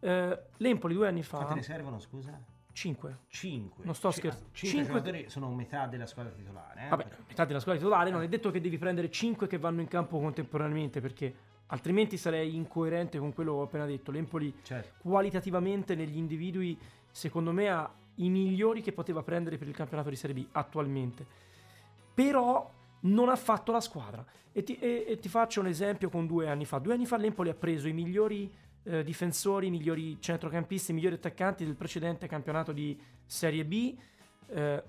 [0.00, 1.54] Eh, L'Empoli due anni Quante fa...
[1.54, 2.38] ne servono, scusa?
[2.74, 3.18] 5.
[3.28, 3.84] 5.
[3.84, 4.48] Non sto scherzando.
[4.52, 6.84] 5 Cinque- giocatori sono metà della squadra titolare.
[6.84, 6.88] Eh?
[6.88, 9.88] Vabbè, metà della squadra titolare non è detto che devi prendere 5 che vanno in
[9.88, 11.34] campo contemporaneamente perché
[11.66, 14.10] altrimenti sarei incoerente con quello che ho appena detto.
[14.10, 15.08] L'Empoli Certo.
[15.08, 16.78] qualitativamente negli individui,
[17.10, 21.26] secondo me, ha i migliori che poteva prendere per il campionato di Serie B attualmente.
[22.14, 24.24] Però non ha fatto la squadra.
[24.52, 26.78] E ti, e- e ti faccio un esempio con due anni fa.
[26.78, 28.50] Due anni fa l'Empoli ha preso i migliori
[28.84, 33.96] eh, difensori, i migliori centrocampisti, i migliori attaccanti del precedente campionato di Serie B.
[34.48, 34.82] eh,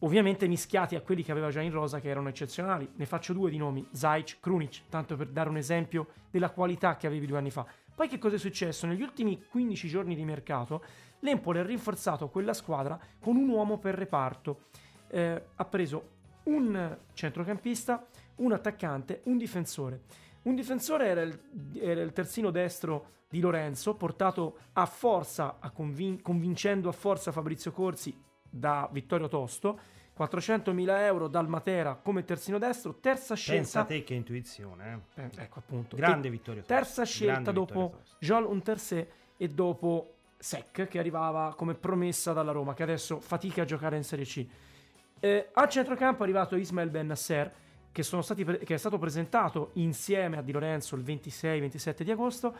[0.00, 2.88] ovviamente mischiati a quelli che aveva già in rosa che erano eccezionali.
[2.96, 7.06] Ne faccio due di nomi, Zaic, Krunic, tanto per dare un esempio della qualità che
[7.06, 7.66] avevi due anni fa.
[7.94, 8.86] Poi che cosa è successo?
[8.86, 10.82] Negli ultimi 15 giorni di mercato
[11.20, 14.64] l'Empoli ha rinforzato quella squadra con un uomo per reparto.
[15.08, 16.08] Eh, ha preso
[16.44, 18.06] un centrocampista,
[18.36, 20.00] un attaccante, un difensore.
[20.42, 21.38] Un difensore era il,
[21.74, 27.70] era il terzino destro di Lorenzo, portato a forza, a convin- convincendo a forza Fabrizio
[27.72, 28.16] Corsi
[28.48, 29.78] da Vittorio Tosto.
[30.18, 33.80] 400.000 euro dal Matera come terzino destro, terza Pensa scelta.
[33.80, 35.02] a te che intuizione.
[35.14, 35.22] eh.
[35.22, 35.96] Eh, ecco appunto.
[35.96, 38.00] Grande Vittorio Tosti, Terza scelta grande dopo.
[38.18, 43.64] Joel Unterse e dopo Sec che arrivava come promessa dalla Roma, che adesso fatica a
[43.66, 44.46] giocare in Serie C.
[45.20, 47.52] Eh, al centrocampo è arrivato Ismael Ben Nasser,
[47.92, 52.54] che, pre- che è stato presentato insieme a Di Lorenzo il 26-27 di agosto.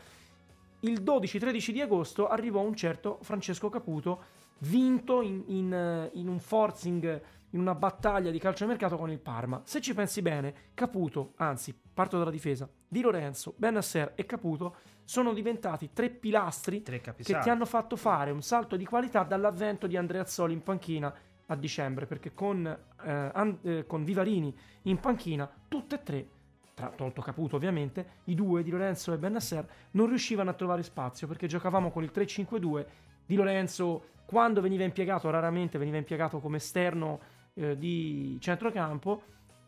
[0.81, 4.23] Il 12-13 di agosto arrivò un certo Francesco Caputo,
[4.59, 9.63] vinto in, in, in un forcing, in una battaglia di calciomercato con il Parma.
[9.65, 15.33] Se ci pensi bene, Caputo, anzi, parto dalla difesa, Di Lorenzo, Benasser e Caputo sono
[15.33, 19.97] diventati tre pilastri Tre che ti hanno fatto fare un salto di qualità dall'avvento di
[19.97, 21.13] Andrea Azzoli in panchina
[21.47, 26.29] a dicembre, perché con, eh, An- eh, con Vivarini in panchina, tutte e tre,
[26.75, 31.27] tra, tolto Caputo ovviamente, i due di Lorenzo e Benasser non riuscivano a trovare spazio
[31.27, 32.87] perché giocavamo con il 3-5-2.
[33.27, 39.23] Di Lorenzo, quando veniva impiegato, raramente veniva impiegato come esterno eh, di centrocampo.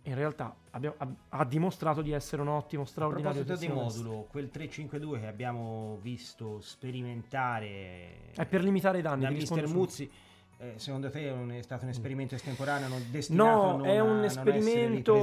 [0.06, 4.26] In realtà abbiamo- ha, ha dimostrato di essere un ottimo, A straordinario proposito di modulo,
[4.28, 9.22] quel 3-5-2 che abbiamo visto sperimentare È per limitare i danni.
[9.22, 9.68] da Mister.
[9.68, 10.10] Muzzi,
[10.58, 14.18] eh, secondo te è, un- è stato un esperimento estemporaneo destinato No, a è un
[14.20, 15.14] a esperimento-?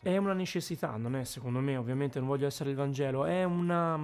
[0.00, 3.98] È una necessità, non è secondo me, ovviamente non voglio essere il Vangelo, è, una,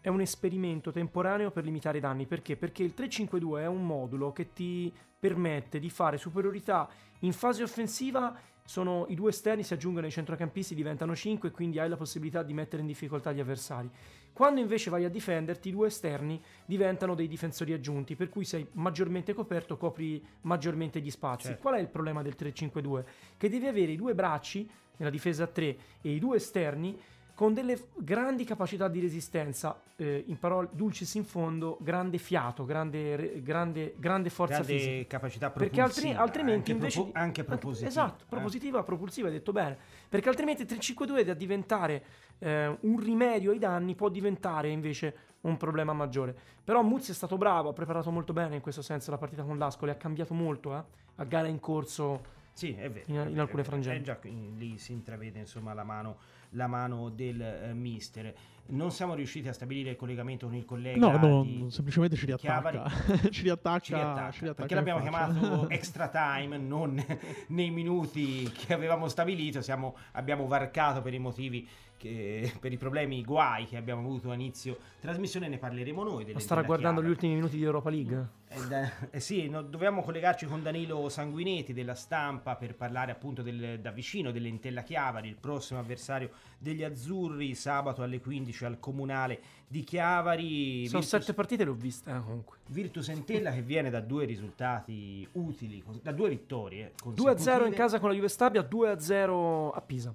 [0.00, 2.26] è un esperimento temporaneo per limitare i danni.
[2.26, 2.56] Perché?
[2.56, 6.88] Perché il 352 è un modulo che ti permette di fare superiorità
[7.20, 8.38] in fase offensiva.
[8.62, 12.44] Sono i due esterni, si aggiungono ai centrocampisti, diventano 5 e quindi hai la possibilità
[12.44, 13.90] di mettere in difficoltà gli avversari.
[14.32, 18.64] Quando invece vai a difenderti, i due esterni diventano dei difensori aggiunti, per cui sei
[18.72, 21.46] maggiormente coperto, copri maggiormente gli spazi.
[21.48, 21.60] Certo.
[21.62, 23.04] Qual è il problema del 3-5-2?
[23.36, 26.96] Che devi avere i due bracci nella difesa a 3 e i due esterni
[27.40, 33.16] con delle grandi capacità di resistenza, eh, in parole dulcis in fondo, grande fiato, grande,
[33.16, 35.06] re- grande, grande forza Grande fisica.
[35.06, 37.88] capacità Perché altri- propulsiva, altrimenti anche invece propo- anche propositiva.
[37.88, 38.26] Esatto, eh.
[38.28, 39.78] propositiva, propulsiva, hai detto bene.
[40.06, 42.04] Perché altrimenti il 3-5-2 da diventare
[42.40, 46.36] eh, un rimedio ai danni può diventare invece un problema maggiore.
[46.62, 49.56] Però Muzzi è stato bravo, ha preparato molto bene in questo senso la partita con
[49.56, 50.82] l'Ascoli, ha cambiato molto eh,
[51.16, 52.36] a gara in corso.
[52.52, 53.04] Sì, è vero.
[53.06, 54.02] in- in alcune frangenti.
[54.02, 54.18] Già,
[54.58, 56.18] lì si intravede insomma la mano,
[56.50, 58.34] la mano del eh, mister.
[58.66, 60.98] Non siamo riusciti a stabilire il collegamento con il collega.
[60.98, 62.88] No, no, di- semplicemente ci riattacca.
[63.30, 65.28] ci riattacca, ci riattacca, ci riattacca perché l'abbiamo faccia.
[65.32, 67.04] chiamato extra time, non
[67.48, 69.60] nei minuti che avevamo stabilito.
[69.60, 74.30] Siamo- abbiamo varcato per i motivi che, per i problemi i guai che abbiamo avuto
[74.30, 76.32] a inizio trasmissione ne parleremo noi.
[76.32, 78.28] Ma starà guardando gli ultimi minuti di Europa League?
[78.52, 83.78] Eh, eh sì, no, dobbiamo collegarci con Danilo Sanguinetti della stampa per parlare appunto del,
[83.80, 89.84] da vicino dell'Entella Chiavari, il prossimo avversario degli Azzurri, sabato alle 15 al Comunale di
[89.84, 90.86] Chiavari.
[90.88, 92.56] Sono Virtus, sette partite, le ho viste eh, comunque.
[92.66, 96.94] Virtus Entella che viene da due risultati utili, da due vittorie.
[97.04, 100.12] 2-0 in casa con la Juve Stabia, 2-0 a Pisa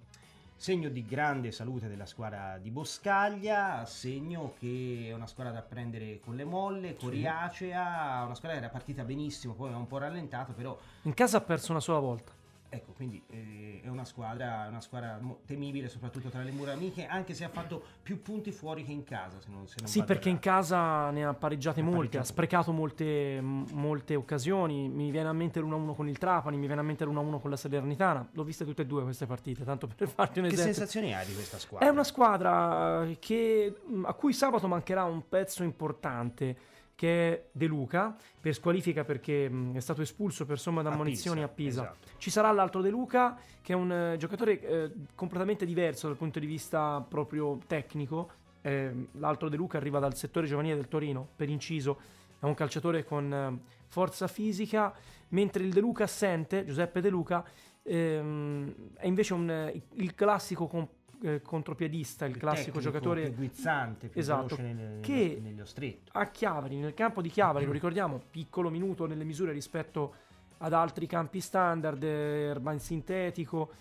[0.56, 6.20] segno di grande salute della squadra di Boscaglia, segno che è una squadra da prendere
[6.20, 10.54] con le molle, coriacea, una squadra che era partita benissimo, poi ha un po' rallentato,
[10.54, 10.78] però...
[11.04, 12.35] In casa ha perso una sola volta.
[12.76, 17.34] Ecco, quindi eh, è una squadra, una squadra temibile soprattutto tra le mura amiche, anche
[17.34, 19.40] se ha fatto più punti fuori che in casa.
[19.40, 22.24] Se non, se non sì, perché in casa ne ha pareggiate molte, pareggiato.
[22.24, 24.90] ha sprecato molte, molte, occasioni.
[24.90, 27.56] Mi viene a mente l'1-1 con il Trapani, mi viene a mente l'1-1 con la
[27.56, 28.28] Salernitana.
[28.34, 30.68] L'ho viste tutte e due queste partite, tanto per farti un esempio.
[30.68, 31.88] Che sensazioni hai di questa squadra?
[31.88, 33.74] È una squadra che,
[34.04, 39.76] a cui sabato mancherà un pezzo importante che è De Luca, per squalifica perché mh,
[39.76, 41.82] è stato espulso per somma d'ammonizioni a Pisa.
[41.82, 41.96] A Pisa.
[42.02, 42.18] Esatto.
[42.20, 46.40] Ci sarà l'altro De Luca, che è un uh, giocatore uh, completamente diverso dal punto
[46.40, 48.32] di vista proprio tecnico.
[48.62, 52.00] Eh, l'altro De Luca arriva dal settore giovanile del Torino, per inciso,
[52.40, 54.94] è un calciatore con uh, forza fisica,
[55.30, 57.46] mentre il De Luca assente, Giuseppe De Luca,
[57.84, 64.08] ehm, è invece un, il classico comp- eh, contropiedista, il, il classico giocatore più guizzante,
[64.08, 66.12] più esatto, nel, che nello stretto.
[66.14, 70.16] A Chiavari, nel campo di Chiavari, lo ricordiamo, piccolo minuto nelle misure rispetto
[70.60, 73.72] ad altri campi standard, erba in sintetico,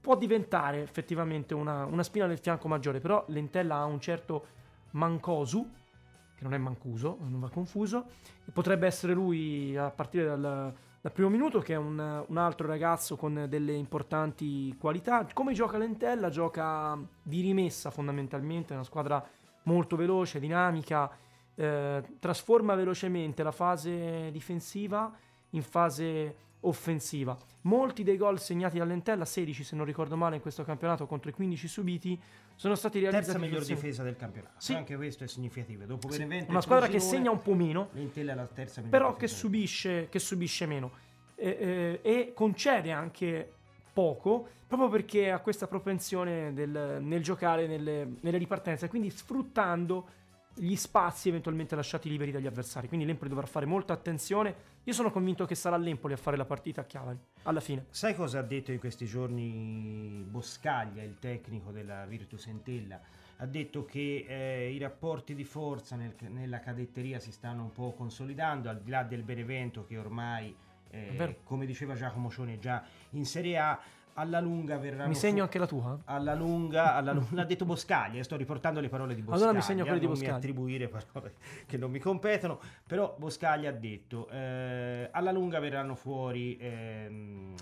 [0.00, 4.46] può diventare effettivamente una, una spina nel fianco maggiore, però l'Entella ha un certo
[4.92, 5.70] Mancosu,
[6.34, 8.06] che non è Mancuso, non va confuso,
[8.52, 13.16] potrebbe essere lui a partire dal dal primo minuto che è un, un, altro ragazzo
[13.16, 15.26] con delle importanti qualità.
[15.32, 16.28] Come gioca Lentella?
[16.28, 19.24] Gioca di rimessa fondamentalmente, è una squadra
[19.62, 21.10] molto veloce, dinamica,
[21.54, 25.10] eh, trasforma velocemente la fase difensiva
[25.50, 27.36] in fase offensiva.
[27.62, 31.32] Molti dei gol segnati dall'Entella, 16 se non ricordo male in questo campionato contro i
[31.32, 32.20] 15 subiti,
[32.54, 33.38] sono stati realizzati.
[33.38, 34.54] Terza miglior difesa del campionato.
[34.58, 34.74] Sì.
[34.74, 35.84] Anche questo è significativo.
[35.84, 36.22] Dopo sì.
[36.48, 40.08] Una squadra che segna un po' meno, l'Entella è la terza miglior però che subisce,
[40.08, 40.90] che subisce, meno
[41.36, 43.50] eh, eh, e concede anche
[43.92, 50.06] poco proprio perché ha questa propensione del, nel giocare nelle, nelle ripartenze, quindi sfruttando
[50.54, 52.88] gli spazi eventualmente lasciati liberi dagli avversari.
[52.88, 54.54] Quindi l'Empoli dovrà fare molta attenzione.
[54.84, 57.86] Io sono convinto che sarà l'Empoli a fare la partita a Chiavari alla fine.
[57.90, 63.00] Sai cosa ha detto in questi giorni Boscaglia, il tecnico della Virtus Entella?
[63.36, 67.92] Ha detto che eh, i rapporti di forza nel, nella cadetteria si stanno un po'
[67.94, 70.54] consolidando, al di là del Benevento che ormai,
[70.90, 73.80] eh, come diceva Giacomo Cione, già in Serie A
[74.14, 75.08] alla lunga verranno.
[75.08, 75.98] Mi segno fu- anche la tua?
[76.04, 79.42] Alla lunga, alla lunga l'ha detto Boscaglia, sto riportando le parole di Boscaglia.
[79.44, 80.30] Allora mi segno quelle di Boscaglia.
[80.30, 81.34] Non mi attribuire parole
[81.66, 87.54] che non mi competono, però Boscaglia ha detto eh, alla lunga verranno fuori ehm,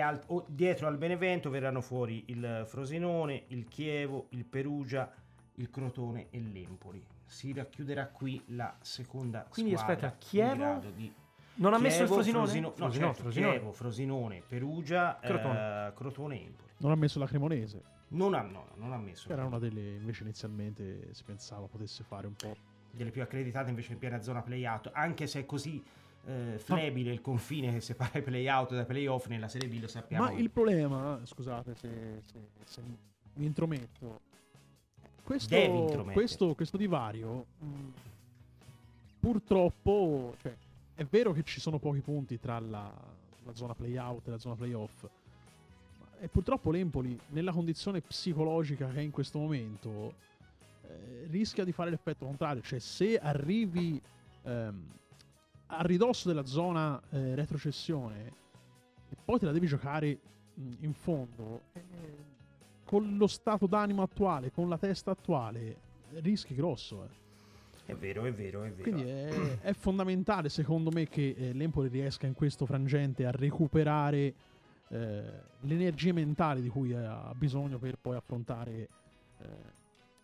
[0.00, 5.10] alt- o dietro al Benevento verranno fuori il Frosinone, il Chievo, il Perugia,
[5.54, 7.04] il Crotone e l'Empoli.
[7.24, 11.12] Si racchiuderà qui la seconda Quindi aspetta, Chievo di
[11.58, 12.44] non ha messo il Frosinone?
[12.46, 13.52] Frosino, no, Frosinone, certo, Frosinone.
[13.52, 16.68] Chievo, Frosinone, Perugia, Crotone, eh, Crotone Empoli.
[16.78, 17.82] Non ha messo la Cremonese.
[18.08, 19.30] Non ha, no, non ha messo.
[19.30, 22.56] Era una delle invece inizialmente si pensava potesse fare un po'.
[22.90, 25.82] Delle più accreditate invece in piena zona play-out, anche se è così
[26.24, 30.24] eh, flebile il confine che separa i play-out dai play-off nella Serie B, lo sappiamo.
[30.24, 32.82] Ma il problema, scusate se, se, se
[33.34, 34.20] mi intrometto,
[35.22, 35.56] questo,
[36.12, 37.92] questo, questo divario mh,
[39.20, 40.34] purtroppo...
[40.40, 40.56] Cioè,
[40.98, 42.92] è vero che ci sono pochi punti tra la,
[43.44, 45.06] la zona playout e la zona playoff,
[46.18, 50.14] e purtroppo l'Empoli, nella condizione psicologica che è in questo momento,
[50.82, 52.62] eh, rischia di fare l'effetto contrario.
[52.62, 54.02] Cioè, se arrivi
[54.42, 54.86] ehm,
[55.66, 58.32] a ridosso della zona eh, retrocessione
[59.08, 60.18] e poi te la devi giocare
[60.54, 61.82] mh, in fondo, eh,
[62.84, 65.76] con lo stato d'animo attuale, con la testa attuale,
[66.14, 67.26] rischi grosso.
[67.88, 68.82] È vero, è vero, è vero.
[68.82, 74.34] Quindi è, è fondamentale secondo me che eh, l'Empoli riesca in questo frangente a recuperare
[74.88, 75.22] eh,
[75.60, 78.88] le energie mentali di cui ha bisogno per poi affrontare
[79.38, 79.46] eh,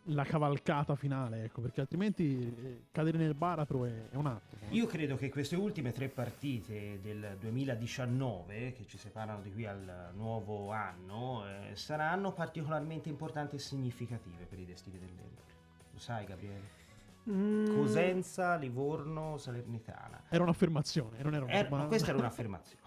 [0.09, 4.61] la cavalcata finale, ecco, perché altrimenti eh, cadere nel baratro è, è, un attimo.
[4.69, 10.11] Io credo che queste ultime tre partite del 2019, che ci separano di qui al
[10.13, 15.53] nuovo anno, eh, saranno particolarmente importanti e significative per i destini dell'Empoli.
[15.93, 16.84] Lo sai, Gabriele?
[17.31, 17.75] Mm.
[17.77, 20.25] Cosenza, Livorno, Salernitana.
[20.29, 22.83] Era un'affermazione, non era una era, Questa era un'affermazione.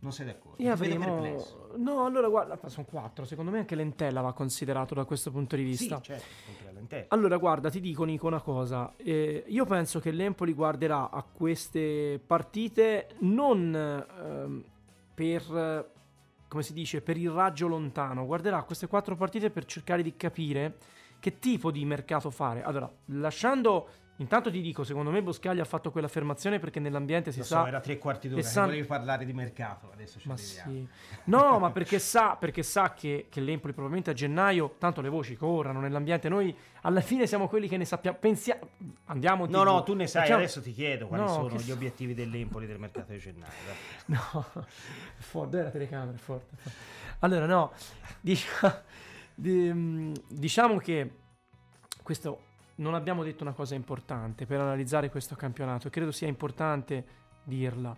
[0.00, 0.58] Non sei d'accordo?
[0.58, 1.44] E Ti avremo...
[1.76, 3.24] No, allora guarda, sono quattro.
[3.24, 6.00] Secondo me anche Lentella va considerato da questo punto di Sì, vista.
[6.00, 7.06] certo, contro la lentella.
[7.08, 8.92] Allora, guarda, ti dico Nico una cosa.
[8.96, 14.64] Eh, io penso che l'Empoli guarderà a queste partite non ehm,
[15.12, 15.90] per,
[16.46, 18.24] come si dice, per il raggio lontano.
[18.24, 20.76] Guarderà a queste quattro partite per cercare di capire
[21.20, 22.62] che tipo di mercato fare.
[22.62, 23.88] Allora, lasciando...
[24.20, 27.60] Intanto ti dico, secondo me Boscaglia ha fatto quell'affermazione perché nell'ambiente si Lo sa...
[27.60, 30.36] so, era tre quarti d'ora e che sa- volevi parlare di mercato, adesso ci Ma
[30.36, 30.84] sì.
[31.26, 35.36] No, ma perché sa, perché sa che, che l'Empoli probabilmente a gennaio, tanto le voci
[35.36, 38.68] corrono nell'ambiente, noi alla fine siamo quelli che ne sappiamo, pensiamo,
[39.04, 39.68] andiamo No, TV.
[39.68, 42.66] no, tu ne sai, Facciamo- adesso ti chiedo quali No, sono gli so- obiettivi dell'Empoli
[42.66, 43.52] del mercato di gennaio.
[44.06, 44.18] No,
[45.18, 46.18] forte, dove è la telecamera?
[46.18, 46.56] Forte.
[47.20, 47.70] Allora, no,
[48.20, 49.07] dicia- di- mm,
[49.40, 51.10] diciamo che
[52.02, 57.04] questo non abbiamo detto una cosa importante per analizzare questo campionato e credo sia importante
[57.44, 57.96] dirla.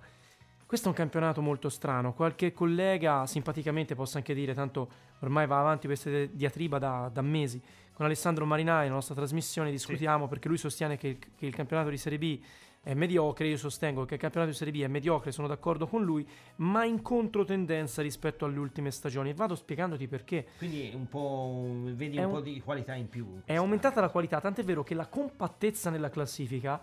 [0.66, 2.12] Questo è un campionato molto strano.
[2.12, 4.88] Qualche collega simpaticamente posso anche dire, tanto
[5.20, 7.60] ormai va avanti questa diatriba da, da mesi.
[7.92, 11.90] Con Alessandro Marinai, nella nostra trasmissione, discutiamo perché lui sostiene che il, che il campionato
[11.90, 12.40] di Serie B
[12.82, 13.46] è mediocre.
[13.46, 16.26] Io sostengo che il campionato di Serie B è mediocre, sono d'accordo con lui,
[16.56, 19.30] ma in controtendenza rispetto alle ultime stagioni.
[19.30, 20.46] E vado spiegandoti perché.
[20.58, 21.62] Quindi un po',
[21.94, 23.24] vedi un, un- po' di qualità in più.
[23.24, 26.80] in È aumentata la qualità, tant'è vero che la compattezza nella classifica,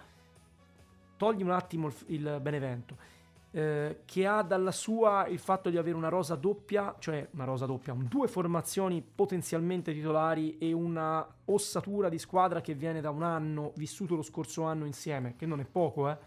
[1.18, 2.98] togli un attimo il, il Benevento,
[3.52, 7.66] eh, che ha dalla sua il fatto di avere una rosa doppia, cioè una rosa
[7.66, 13.24] doppia, un- due formazioni potenzialmente titolari e una ossatura di squadra che viene da un
[13.24, 16.18] anno, vissuto lo scorso anno insieme, che non è poco, eh,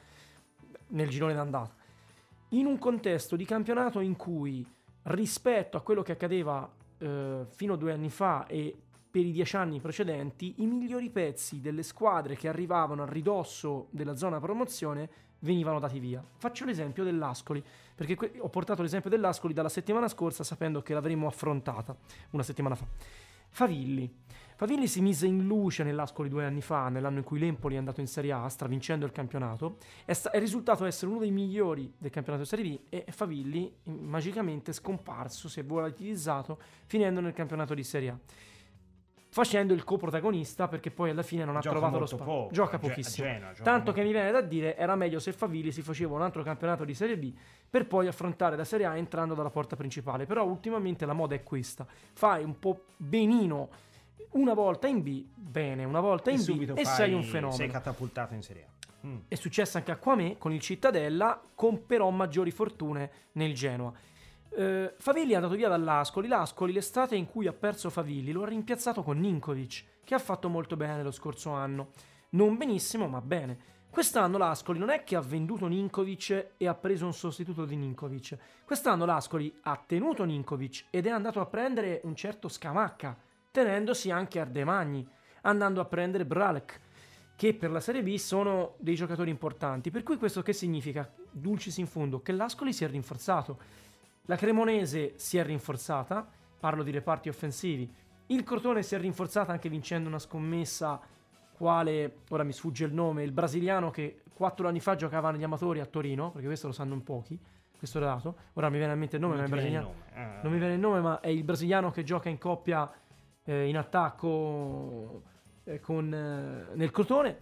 [0.89, 1.75] nel girone d'andata.
[2.51, 4.67] In un contesto di campionato in cui
[5.05, 6.69] rispetto a quello che accadeva
[6.99, 8.77] eh, fino a due anni fa e
[9.11, 14.15] per i dieci anni precedenti, i migliori pezzi delle squadre che arrivavano a ridosso della
[14.15, 15.11] zona promozione
[15.41, 16.25] venivano dati via.
[16.37, 17.63] Faccio l'esempio dell'Ascoli,
[17.95, 21.97] perché que- ho portato l'esempio dell'Ascoli dalla settimana scorsa sapendo che l'avremmo affrontata
[22.31, 22.87] una settimana fa.
[23.49, 24.11] Favilli.
[24.61, 28.01] Favilli si mise in luce nell'Ascoli due anni fa, nell'anno in cui l'Empoli è andato
[28.01, 29.79] in Serie A, stravincendo il campionato.
[30.05, 33.73] È, sta- è risultato essere uno dei migliori del campionato di Serie B e Favilli
[33.85, 38.19] magicamente scomparso, si è volatilizzato, finendo nel campionato di Serie A.
[39.33, 42.25] Facendo il coprotagonista perché poi alla fine non ha Gioca trovato lo spazio.
[42.25, 43.29] poco, Gioca a pochissimo.
[43.29, 46.23] Gioca Tanto molto che mi viene da dire era meglio se Favilli si faceva un
[46.23, 47.33] altro campionato di Serie B
[47.71, 50.27] per poi affrontare la Serie A entrando dalla porta principale.
[50.27, 51.87] Però ultimamente la moda è questa.
[52.13, 53.69] Fai un po' benino
[54.33, 57.57] una volta in B, bene, una volta E in B e sei un fenomeno.
[57.57, 59.07] Sei catapultato in Serie A.
[59.07, 59.17] Mm.
[59.29, 63.93] È successo anche a Quame con il Cittadella, con però maggiori fortune nel Genoa.
[64.53, 66.29] Eh, Favilli è andato via dall'Ascoli.
[66.29, 70.49] L'Ascoli, l'estate in cui ha perso Favilli, lo ha rimpiazzato con Ninkovic, che ha fatto
[70.49, 71.91] molto bene lo scorso anno.
[72.31, 73.69] Non benissimo, ma bene.
[73.91, 78.37] Quest'anno l'Ascoli non è che ha venduto Ninkovic e ha preso un sostituto di Ninkovic.
[78.65, 83.19] Quest'anno l'Ascoli ha tenuto Ninkovic ed è andato a prendere un certo Scamacca,
[83.51, 85.05] tenendosi anche Ardemagni,
[85.43, 86.81] andando a prendere Bralek
[87.35, 89.91] che per la Serie B sono dei giocatori importanti.
[89.91, 91.11] Per cui questo che significa?
[91.31, 93.59] Dulcis in fondo, che l'Ascoli si è rinforzato.
[94.27, 97.93] La Cremonese si è rinforzata, parlo di reparti offensivi.
[98.27, 101.01] Il Crotone si è rinforzata anche vincendo una scommessa
[101.57, 105.81] quale, ora mi sfugge il nome, il brasiliano che quattro anni fa giocava negli amatori
[105.81, 107.39] a Torino, perché questo lo sanno in pochi,
[107.77, 108.37] questo dato.
[108.55, 109.87] Ora mi viene a mente il nome, Non ma è brasiliano.
[109.87, 110.03] nome.
[110.15, 110.41] Ah.
[110.43, 112.91] Non mi viene il nome, ma è il brasiliano che gioca in coppia
[113.43, 115.23] eh, in attacco
[115.65, 117.39] eh, con, eh, nel Crotone.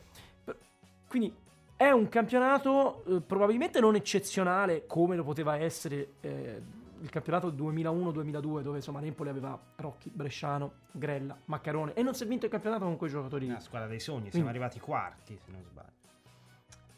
[1.06, 1.34] Quindi
[1.78, 6.60] è un campionato eh, probabilmente non eccezionale come lo poteva essere eh,
[7.00, 12.26] il campionato 2001-2002 dove insomma l'Empoli aveva Rocchi, Bresciano, Grella, Maccarone e non si è
[12.26, 13.46] vinto il campionato con quei giocatori.
[13.46, 15.86] Una squadra dei sogni, siamo Quindi- arrivati quarti, se non sbaglio.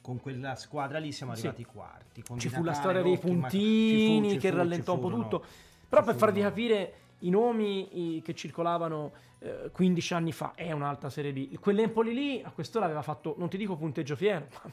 [0.00, 1.46] Con quella squadra lì siamo Sì.
[1.46, 2.22] arrivati quarti.
[2.22, 4.94] Con ci fu la storia dei Rocchi, ma- puntini ci fu- ci che fu- rallentò
[4.96, 5.44] ci un po' tutto.
[5.90, 11.10] Però ci per farvi capire i nomi che circolavano eh, 15 anni fa, è un'altra
[11.10, 11.58] serie B.
[11.58, 14.70] Quell'Empoli lì a quest'ora aveva fatto, non ti dico punteggio pieno, ma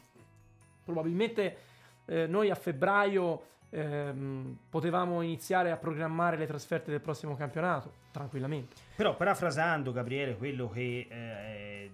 [0.84, 1.58] probabilmente
[2.06, 8.76] eh, noi a febbraio ehm, potevamo iniziare a programmare le trasferte del prossimo campionato, tranquillamente.
[8.96, 11.92] Però parafrasando Gabriele quello che eh,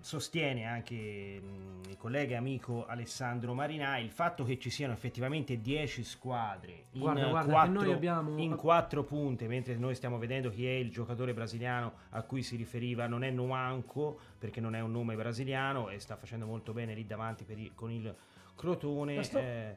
[0.00, 6.02] sostiene anche il collega e amico Alessandro Marinai, il fatto che ci siano effettivamente 10
[6.04, 10.50] squadre in, Guarda, guarda, che quattro, noi abbiamo- in quattro punte, mentre noi stiamo vedendo
[10.50, 14.80] chi è il giocatore brasiliano a cui si riferiva, non è Nuanco, perché non è
[14.80, 18.14] un nome brasiliano e sta facendo molto bene lì davanti il- con il
[18.56, 19.14] Crotone.
[19.14, 19.76] Questo- eh,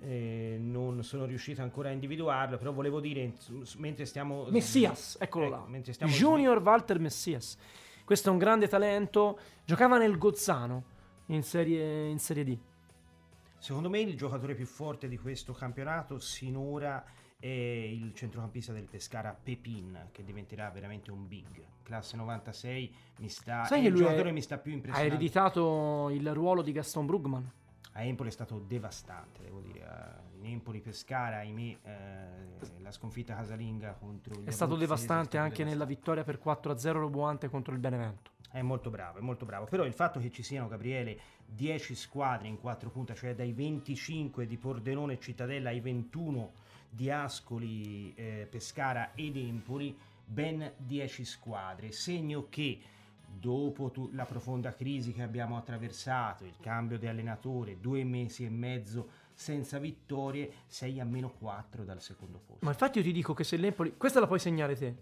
[0.00, 3.32] eh, non sono riuscito ancora a individuarlo, però volevo dire,
[3.76, 4.46] mentre stiamo...
[4.50, 5.92] Messias, eccolo Ecco, là.
[5.92, 7.56] stiamo Junior Walter Messias.
[8.04, 9.38] Questo è un grande talento.
[9.64, 10.84] Giocava nel Gozzano
[11.26, 12.58] in serie, in serie D.
[13.58, 17.04] Secondo me il giocatore più forte di questo campionato sinora
[17.38, 21.64] è il centrocampista del Pescara Pepin che diventerà veramente un big.
[21.82, 25.14] Classe 96 mi sta Sai che il lui giocatore è- mi sta più Ha impressionando.
[25.14, 27.50] ereditato il ruolo di Gaston Brugman.
[27.92, 29.84] A Empoli è stato devastante, devo dire.
[29.84, 35.62] A- In Empoli Pescara, ahimè, eh, la sconfitta casalinga contro il È stato devastante anche
[35.62, 38.30] nella vittoria per 4-0 roboante contro il Benevento.
[38.50, 39.66] È molto bravo, è molto bravo.
[39.66, 44.46] Però il fatto che ci siano, Gabriele, 10 squadre in 4 punte, cioè dai 25
[44.46, 46.52] di Pordenone e Cittadella ai 21
[46.90, 51.92] di Ascoli, eh, Pescara ed Empoli, ben 10 squadre.
[51.92, 52.80] Segno che
[53.38, 58.50] dopo tu- la profonda crisi che abbiamo attraversato, il cambio di allenatore, due mesi e
[58.50, 62.64] mezzo senza vittorie, sei a meno 4 dal secondo posto.
[62.64, 63.96] Ma infatti io ti dico che se l'Empoli...
[63.96, 64.94] Questa la puoi segnare te.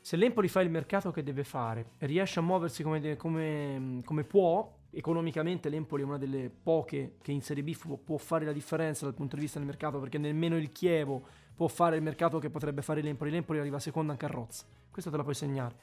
[0.00, 4.00] Se l'Empoli fa il mercato che deve fare e riesce a muoversi come, de- come-
[4.04, 8.44] come può, economicamente l'Empoli è una delle poche che in Serie B fu- può fare
[8.44, 11.24] la differenza dal punto di vista del mercato, perché nemmeno il Chievo
[11.54, 13.30] può fare il mercato che potrebbe fare l'Empoli.
[13.30, 14.64] L'Empoli arriva seconda in carrozza.
[14.90, 15.74] Questa te la puoi segnare.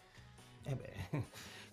[0.64, 1.24] Eh beh,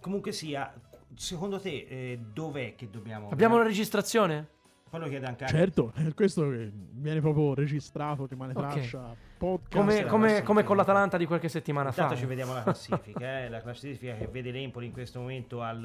[0.08, 0.72] comunque sia,
[1.14, 3.28] secondo te eh, dov'è che dobbiamo...
[3.28, 4.48] Abbiamo la registrazione?
[4.88, 8.58] Poi lo chiede anche a- Certo, questo viene proprio registrato, rimane Ok.
[8.72, 9.76] traccia, podcast.
[9.76, 12.20] Come, la come- come con l'Atalanta di qualche settimana Intanto fa.
[12.20, 15.84] ci vediamo la classifica, eh, la classifica che vede l'Empoli in questo momento al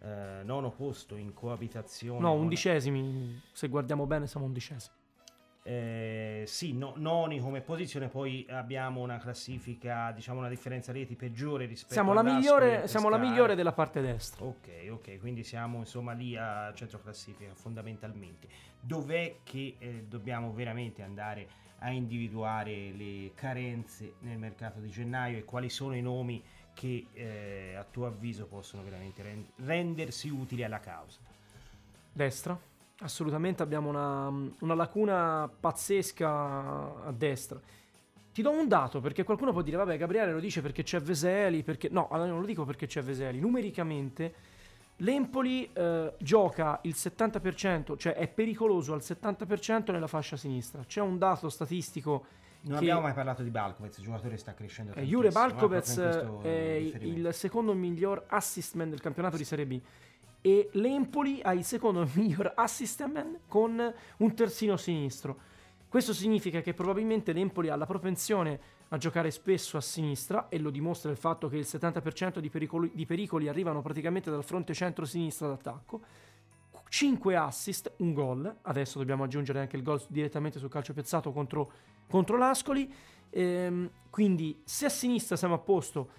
[0.00, 2.20] eh, nono posto in coabitazione.
[2.20, 3.42] No, con- undicesimi.
[3.50, 4.94] Se guardiamo bene siamo undicesimi.
[5.68, 11.66] Eh, sì, no- noni come posizione, poi abbiamo una classifica, diciamo una differenza reti peggiore
[11.66, 14.44] rispetto Siamo la, migliore, siamo la migliore della parte destra.
[14.44, 18.46] Ok, ok, quindi siamo insomma lì a centro classifica fondamentalmente.
[18.78, 21.48] Dov'è che eh, dobbiamo veramente andare
[21.78, 26.40] a individuare le carenze nel mercato di gennaio e quali sono i nomi
[26.74, 31.18] che eh, a tuo avviso possono veramente rend- rendersi utili alla causa?
[32.12, 32.56] Destra.
[33.00, 34.28] Assolutamente abbiamo una,
[34.60, 37.60] una lacuna pazzesca a destra.
[38.32, 41.62] Ti do un dato perché qualcuno può dire: Vabbè, Gabriele lo dice perché c'è Veseli.
[41.62, 41.88] Perché...
[41.90, 43.38] No, allora non lo dico perché c'è Veseli.
[43.38, 44.34] Numericamente,
[44.96, 50.82] l'Empoli eh, gioca il 70%, cioè è pericoloso al 70% nella fascia sinistra.
[50.86, 52.24] C'è un dato statistico.
[52.62, 55.02] Non che- abbiamo mai parlato di Balkovec, il giocatore sta crescendo Eh.
[55.04, 59.80] Jure eh, Balkovec è il secondo miglior assistman del campionato di Serie B
[60.40, 65.38] e l'Empoli ha il secondo miglior assistman con un terzino sinistro.
[65.88, 70.70] Questo significa che probabilmente l'Empoli ha la propensione a giocare spesso a sinistra e lo
[70.70, 75.48] dimostra il fatto che il 70% di pericoli, di pericoli arrivano praticamente dal fronte centro-sinistra
[75.48, 76.00] d'attacco.
[76.88, 78.56] 5 assist, un gol.
[78.62, 81.72] Adesso dobbiamo aggiungere anche il gol direttamente sul calcio piazzato contro,
[82.08, 82.92] contro l'Ascoli.
[83.30, 86.10] Ehm, quindi, se a sinistra siamo a posto,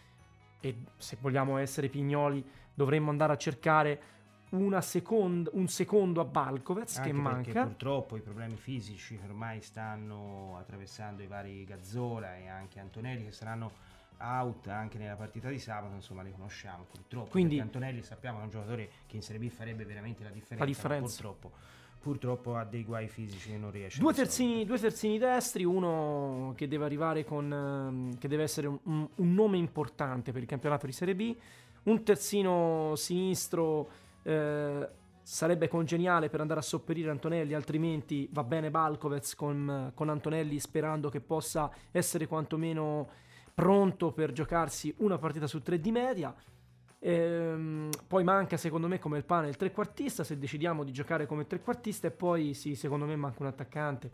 [0.60, 2.44] e se vogliamo essere pignoli,
[2.78, 4.02] dovremmo andare a cercare
[4.50, 7.64] una second- un secondo a Balkovec Anche che manca.
[7.64, 13.72] purtroppo i problemi fisici ormai stanno attraversando i vari Gazzola e anche Antonelli che saranno
[14.20, 17.30] out anche nella partita di sabato, insomma li conosciamo purtroppo.
[17.32, 20.70] Quindi- Antonelli sappiamo è un giocatore che in Serie B farebbe veramente la differenza, La
[20.70, 21.22] differenza.
[21.24, 21.52] purtroppo,
[22.00, 26.68] purtroppo ha dei guai fisici che non riesce Due terzini, due terzini destri, uno che
[26.68, 27.52] deve arrivare con.
[27.52, 31.36] ehm, che deve essere un- un nome importante per il campionato di Serie B.
[31.88, 33.90] Un terzino sinistro
[34.24, 34.90] eh,
[35.22, 41.10] sarebbe congeniale per andare a sopperire Antonelli, altrimenti va bene Balkovec con, con Antonelli, sperando
[41.10, 43.10] che possa essere quantomeno
[43.54, 46.36] pronto per giocarsi una partita su tre di media.
[47.00, 51.46] Ehm, poi manca secondo me come il pane il trequartista se decidiamo di giocare come
[51.46, 54.12] trequartista e poi sì secondo me manca un attaccante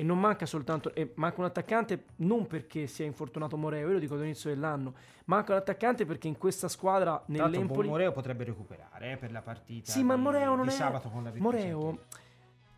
[0.00, 3.98] e non manca soltanto e manca un attaccante non perché sia infortunato Moreo io lo
[3.98, 4.94] dico dall'inizio dell'anno
[5.26, 9.92] manca un attaccante perché in questa squadra nell'Empoli Moreo potrebbe recuperare eh, per la partita
[9.92, 11.98] sì ma di- Moreo non è sabato con la Virtus Moreo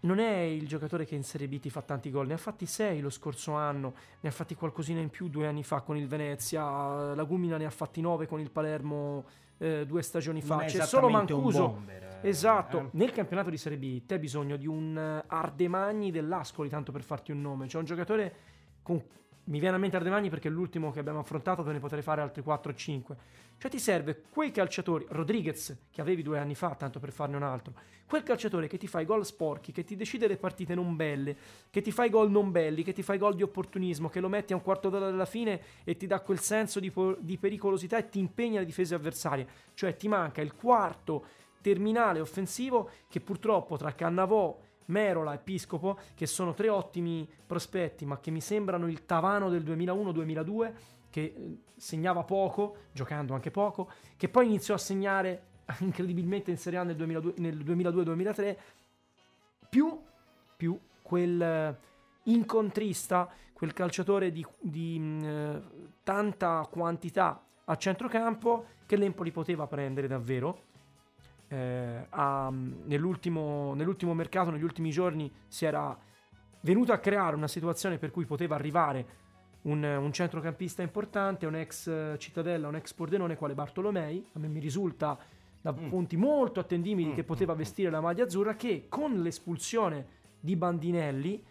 [0.00, 2.66] non è il giocatore che in Serie B ti fa tanti gol, ne ha fatti
[2.66, 6.08] 6 lo scorso anno, ne ha fatti qualcosina in più due anni fa con il
[6.08, 9.24] Venezia, la Gumina ne ha fatti 9 con il Palermo
[9.62, 11.68] eh, due stagioni fa, Non c'è solo Mancuso.
[11.68, 12.88] bomber, eh, Esatto, eh.
[12.92, 17.02] nel campionato di Serie B te hai bisogno di un eh, Ardemagni dell'Ascoli, tanto per
[17.02, 18.34] farti un nome, c'è un giocatore
[18.82, 19.00] con...
[19.44, 22.20] Mi viene a mente Ardemagni perché è l'ultimo che abbiamo affrontato, te ne potrei fare
[22.20, 23.16] altri 4 o 5.
[23.58, 27.42] Cioè ti serve quei calciatori, Rodriguez che avevi due anni fa, tanto per farne un
[27.42, 27.74] altro,
[28.06, 31.36] quel calciatore che ti fa i gol sporchi, che ti decide le partite non belle,
[31.70, 34.20] che ti fa i gol non belli, che ti fa i gol di opportunismo, che
[34.20, 37.16] lo metti a un quarto d'ora dalla fine e ti dà quel senso di, po-
[37.18, 39.46] di pericolosità e ti impegna le difese avversarie.
[39.74, 41.24] Cioè ti manca il quarto
[41.62, 48.20] terminale offensivo che purtroppo tra Cannavò, Merola e Piscopo, che sono tre ottimi prospetti, ma
[48.20, 50.72] che mi sembrano il Tavano del 2001-2002,
[51.10, 55.42] che eh, segnava poco, giocando anche poco, che poi iniziò a segnare
[55.80, 58.56] incredibilmente in Serie A nel 2002 nel 2002-2003,
[59.68, 60.00] più
[60.62, 61.76] più quel
[62.24, 65.62] incontrista, quel calciatore di, di mh,
[66.04, 70.70] tanta quantità a centrocampo che l'Empoli poteva prendere davvero.
[71.52, 75.94] Eh, a, nell'ultimo, nell'ultimo mercato, negli ultimi giorni, si era
[76.60, 79.20] venuto a creare una situazione per cui poteva arrivare
[79.62, 84.26] un, un, centrocampista importante, un ex Cittadella, un ex Pordenone quale Bartolomei.
[84.32, 85.18] A me mi risulta
[85.60, 85.90] da mm.
[85.90, 87.14] punti molto attendibili mm.
[87.14, 90.06] che poteva vestire la maglia azzurra, che con l'espulsione
[90.40, 91.44] di Bandinelli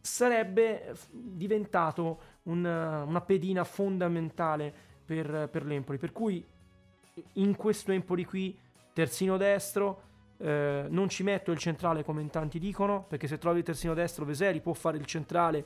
[0.00, 4.72] sarebbe diventato una, una pedina fondamentale
[5.04, 5.98] per, per l'Empoli.
[5.98, 6.42] Per cui
[7.34, 8.58] in questo Empoli qui,
[8.98, 10.02] terzino destro,
[10.38, 13.94] eh, non ci metto il centrale come in tanti dicono, perché se trovi il terzino
[13.94, 15.64] destro Veseri può fare il centrale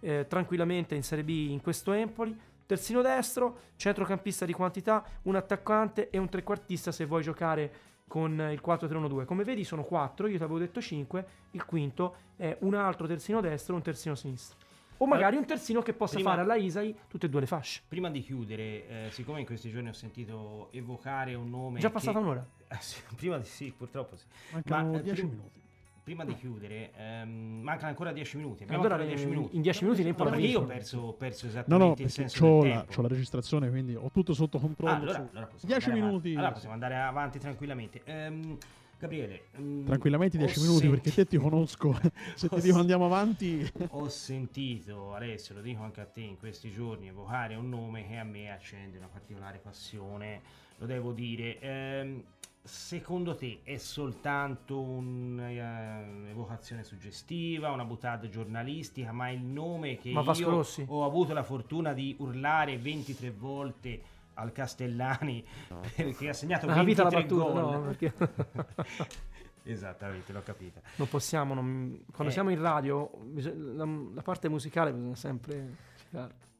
[0.00, 2.36] eh, tranquillamente in Serie B in questo Empoli.
[2.66, 7.72] Terzino destro, centrocampista di quantità, un attaccante e un trequartista se vuoi giocare
[8.08, 9.24] con il 4-3-1-2.
[9.26, 13.40] Come vedi sono 4, io ti avevo detto 5, il quinto è un altro terzino
[13.40, 14.58] destro e un terzino sinistro.
[14.98, 17.82] O magari un terzino che possa prima, fare alla Isai tutte e due le fasce.
[17.86, 21.80] Prima di chiudere, eh, siccome in questi giorni ho sentito evocare un nome...
[21.80, 22.24] Già passata che...
[22.24, 22.46] un'ora?
[22.68, 24.24] Eh, sì, prima di sì, purtroppo sì.
[24.52, 25.64] Mancano 10 eh, minuti
[26.06, 28.62] prima di chiudere, ehm, mancano ancora 10 minuti.
[28.62, 29.56] Allora, ancora 10 minuti.
[29.56, 32.38] In 10 minuti ne no, io ho perso, ho perso esattamente no, no, il senso
[32.38, 32.92] c'ho del la, tempo.
[32.92, 34.92] C'ho la registrazione, quindi ho tutto sotto controllo.
[34.92, 36.32] Ah, allora, allora 10 minuti.
[36.36, 38.02] Allora possiamo andare avanti tranquillamente.
[38.06, 38.56] Um,
[38.98, 40.94] Gabriele, um, tranquillamente 10 minuti senti...
[40.94, 41.98] perché te ti conosco.
[42.34, 43.70] Se ti dico andiamo avanti.
[43.90, 48.16] ho sentito, Alessio, lo dico anche a te in questi giorni, evocare un nome che
[48.16, 50.40] a me accende una particolare passione,
[50.78, 51.58] lo devo dire.
[51.62, 52.22] Um,
[52.66, 60.66] secondo te è soltanto un'evocazione suggestiva, una buttata giornalistica, ma il nome che ma io
[60.86, 64.02] ho avuto la fortuna di urlare 23 volte
[64.36, 65.80] al Castellani no.
[65.94, 67.54] perché ha segnato 23 la battuta, gol.
[67.54, 68.14] No, perché...
[69.64, 70.80] Esattamente, l'ho capita.
[70.96, 72.04] Non possiamo, non...
[72.12, 72.34] quando eh.
[72.34, 73.10] siamo in radio,
[73.74, 73.84] la,
[74.14, 75.74] la, parte musicale bisogna sempre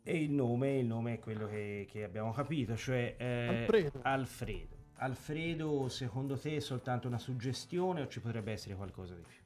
[0.02, 4.00] E il nome, il nome è quello che, che abbiamo capito, cioè eh, Alfredo.
[4.02, 4.74] Alfredo.
[4.96, 9.44] Alfredo, secondo te è soltanto una suggestione o ci potrebbe essere qualcosa di più?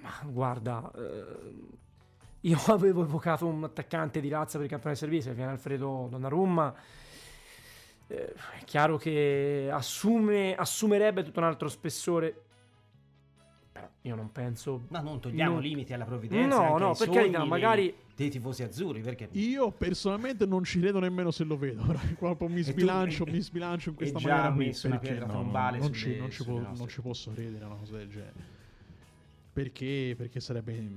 [0.00, 1.76] Ma guarda, eh,
[2.40, 6.08] io avevo evocato un attaccante di razza per il campione di servizio, che viene Alfredo
[6.10, 6.74] Donnarumma.
[8.06, 12.42] Eh, è chiaro che assume, assumerebbe tutto un altro spessore
[14.02, 14.84] io non penso.
[14.88, 15.62] Ma non togliamo non...
[15.62, 16.68] limiti alla provvidenza.
[16.68, 17.94] No, no, per carità, magari.
[18.14, 19.28] Dei tifosi azzurri, perché?
[19.32, 21.84] Io personalmente non ci credo nemmeno se lo vedo.
[22.18, 24.52] Qua mi sbilancio, tu, mi sbilancio in questa maniera.
[24.52, 25.78] Qui, messo una pietra tombale.
[25.78, 28.56] No, non, ci, non, ci po- non, ci, posso credere a una cosa del genere.
[29.52, 30.14] Perché?
[30.16, 30.90] Perché sarebbe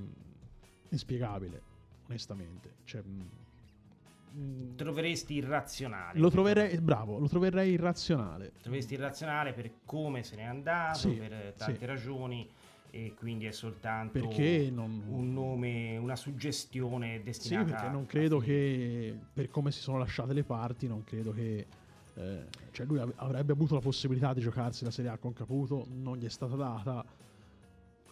[0.92, 1.60] inspiegabile,
[2.06, 2.74] onestamente.
[2.84, 6.18] Cioè, mm, troveresti irrazionale.
[6.18, 8.52] Lo troverei, bravo, lo troverei irrazionale.
[8.60, 11.84] Troveresti irrazionale per come se n'è andato, sì, per tante sì.
[11.84, 12.48] ragioni
[12.94, 15.02] e quindi è soltanto non...
[15.08, 20.34] un nome, una suggestione destinata Sì, perché non credo che per come si sono lasciate
[20.34, 21.66] le parti, non credo che
[22.14, 26.18] eh, cioè lui avrebbe avuto la possibilità di giocarsi la Serie A con Caputo, non
[26.18, 27.04] gli è stata data.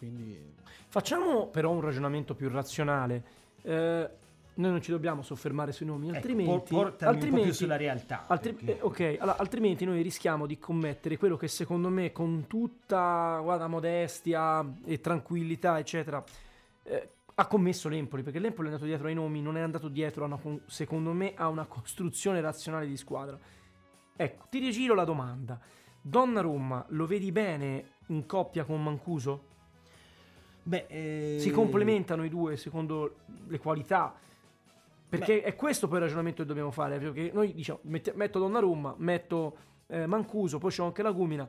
[0.00, 0.54] Quindi
[0.88, 3.22] facciamo però un ragionamento più razionale.
[3.60, 4.10] Eh,
[4.54, 8.24] noi non ci dobbiamo soffermare sui nomi, ecco, altrimenti, altrimenti sulla realtà.
[8.26, 13.40] Altri, eh, ok, allora, altrimenti noi rischiamo di commettere quello che secondo me con tutta
[13.42, 16.24] guarda, modestia e tranquillità, eccetera,
[16.84, 20.24] eh, ha commesso l'Empoli, perché l'Empoli è andato dietro ai nomi, non è andato dietro,
[20.24, 23.38] una, secondo me, a una costruzione razionale di squadra.
[24.16, 25.60] Ecco, ti rigiro la domanda.
[26.00, 29.48] Donnarumma lo vedi bene in coppia con Mancuso?
[30.70, 31.36] Beh, eh...
[31.40, 33.16] si complementano i due secondo
[33.48, 34.14] le qualità
[35.10, 35.42] perché Beh.
[35.42, 37.00] è questo poi il ragionamento che dobbiamo fare.
[37.00, 39.56] Perché noi diciamo, met- metto Donnarumma, metto
[39.88, 41.48] eh, Mancuso, poi c'è anche la Gumina.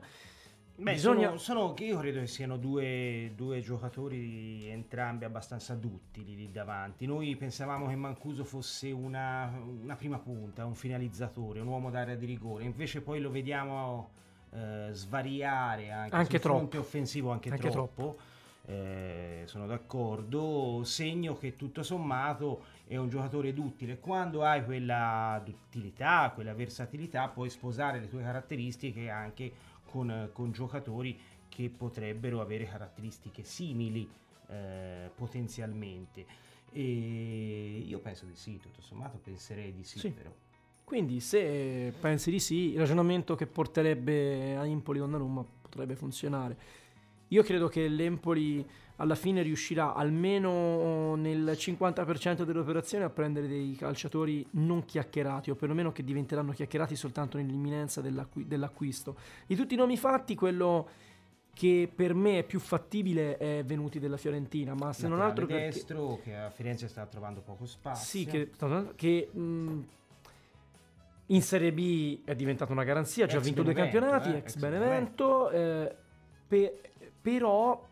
[0.74, 1.36] Beh, Bisogna...
[1.36, 7.06] sono, sono, io credo che siano due, due, giocatori entrambi abbastanza duttili lì davanti.
[7.06, 12.26] Noi pensavamo che Mancuso fosse una, una prima punta, un finalizzatore, un uomo d'area di
[12.26, 14.10] rigore, invece poi lo vediamo
[14.50, 16.56] eh, svariare anche, anche sul troppo.
[16.56, 18.02] fronte offensivo anche, anche troppo.
[18.02, 18.31] troppo.
[18.64, 23.98] Eh, sono d'accordo, segno che tutto sommato è un giocatore duttile.
[23.98, 29.52] Quando hai quella duttilità, quella versatilità, puoi sposare le tue caratteristiche anche
[29.84, 34.08] con, con giocatori che potrebbero avere caratteristiche simili
[34.48, 36.24] eh, potenzialmente.
[36.72, 40.10] E io penso di sì, tutto sommato penserei di sì, sì.
[40.10, 40.32] però.
[40.84, 46.80] Quindi se pensi di sì, il ragionamento che porterebbe a Impoli Donnarumma potrebbe funzionare.
[47.32, 48.64] Io credo che l'Empoli
[48.96, 55.54] alla fine riuscirà almeno nel 50% delle operazioni a prendere dei calciatori non chiacchierati o
[55.54, 59.16] perlomeno che diventeranno chiacchierati soltanto nell'imminenza dell'acqu- dell'acquisto.
[59.46, 60.88] Di tutti i nomi fatti, quello
[61.54, 65.64] che per me è più fattibile è Venuti della Fiorentina, ma se non altro perché...
[65.64, 68.04] destro che a Firenze sta trovando poco spazio.
[68.04, 68.50] Sì, che,
[68.94, 69.80] che mh,
[71.26, 74.56] in Serie B è diventata una garanzia, ha già vinto due campionati, eh, ex, ex
[74.56, 75.96] Benevento, eh,
[76.46, 76.80] pe-
[77.22, 77.88] però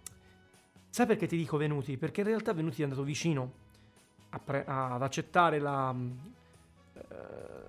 [0.90, 1.96] sai perché ti dico Venuti?
[1.96, 3.52] Perché in realtà Venuti è andato vicino
[4.44, 5.94] pre- ad accettare la,
[6.92, 7.04] eh,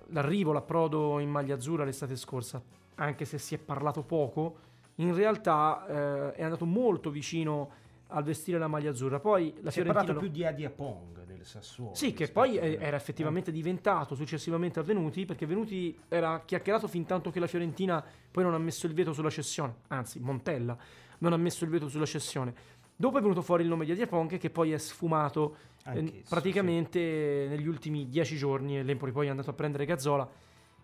[0.07, 2.61] l'arrivo, l'approdo in maglia azzurra l'estate scorsa,
[2.95, 8.57] anche se si è parlato poco in realtà eh, è andato molto vicino al vestire
[8.57, 9.19] la maglia azzurra.
[9.19, 10.19] Poi la si è parlato lo...
[10.19, 11.95] più di Adia Pong del Sassuolo.
[11.95, 17.31] Sì, che poi era effettivamente diventato successivamente a Venuti, perché Venuti era chiacchierato fin tanto
[17.31, 20.77] che la Fiorentina poi non ha messo il veto sulla cessione, anzi Montella
[21.21, 22.53] non ha messo il veto sulla cessione.
[22.95, 25.55] Dopo è venuto fuori il nome di Adia Pong che poi è sfumato
[25.85, 27.49] eh, praticamente sì.
[27.49, 30.29] negli ultimi dieci giorni e l'Empoli poi è andato a prendere Gazzola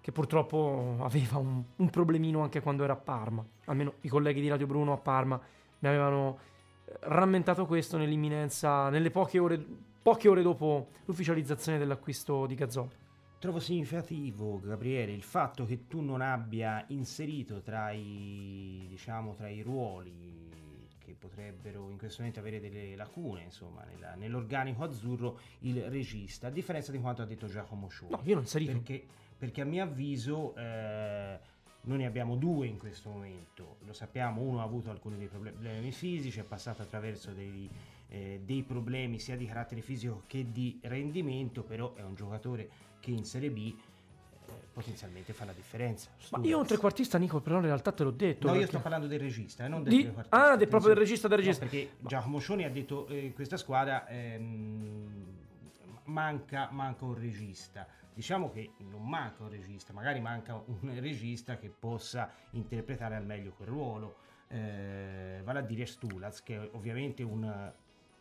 [0.01, 3.45] che purtroppo aveva un, un, problemino anche quando era a Parma.
[3.65, 5.39] Almeno i colleghi di Radio Bruno a Parma
[5.79, 6.39] mi avevano
[6.85, 9.63] eh, rammentato questo nell'imminenza, nelle poche ore,
[10.01, 12.89] poche ore dopo l'ufficializzazione dell'acquisto di Gazzola.
[13.39, 19.61] Trovo significativo, Gabriele, il fatto che tu non abbia inserito tra i, diciamo, tra i
[19.61, 20.45] ruoli
[20.97, 26.49] che potrebbero in questo momento avere delle lacune insomma, nella, nell'organico azzurro il regista, a
[26.49, 28.11] differenza di quanto ha detto Giacomo Scioli.
[28.11, 28.71] No, io non inserito.
[28.71, 29.05] Perché
[29.37, 31.39] perché a mio avviso eh,
[31.81, 35.91] noi ne abbiamo due in questo momento, lo sappiamo, uno ha avuto alcuni dei problemi
[35.91, 37.69] fisici, è passato attraverso dei,
[38.09, 42.69] eh, dei problemi sia di carattere fisico che di rendimento, però è un giocatore
[43.07, 43.73] che in Serie B
[44.47, 46.09] eh, potenzialmente fa la differenza.
[46.31, 48.47] Ma io un trequartista, Nico, però in realtà te l'ho detto.
[48.47, 48.59] No, perché...
[48.59, 50.01] io sto parlando del regista, eh, non del di...
[50.01, 50.51] trequartista.
[50.51, 51.63] Ah, del, proprio del regista del regista.
[51.63, 55.25] No, perché Giacomo Scioni ha detto eh, questa squadra ehm,
[56.05, 57.87] manca, manca un regista.
[58.13, 63.51] Diciamo che non manca un regista, magari manca un regista che possa interpretare al meglio
[63.51, 67.71] quel ruolo, eh, vale a dire Stulaz, che è ovviamente un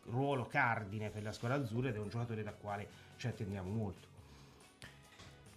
[0.05, 4.15] ruolo cardine per la squadra azzurra ed è un giocatore da quale ci attendiamo molto.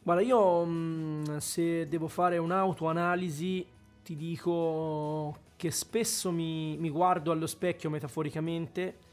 [0.02, 3.66] Guarda, io mm, se devo fare un'autoanalisi
[4.02, 9.08] ti dico che spesso mi, mi guardo allo specchio metaforicamente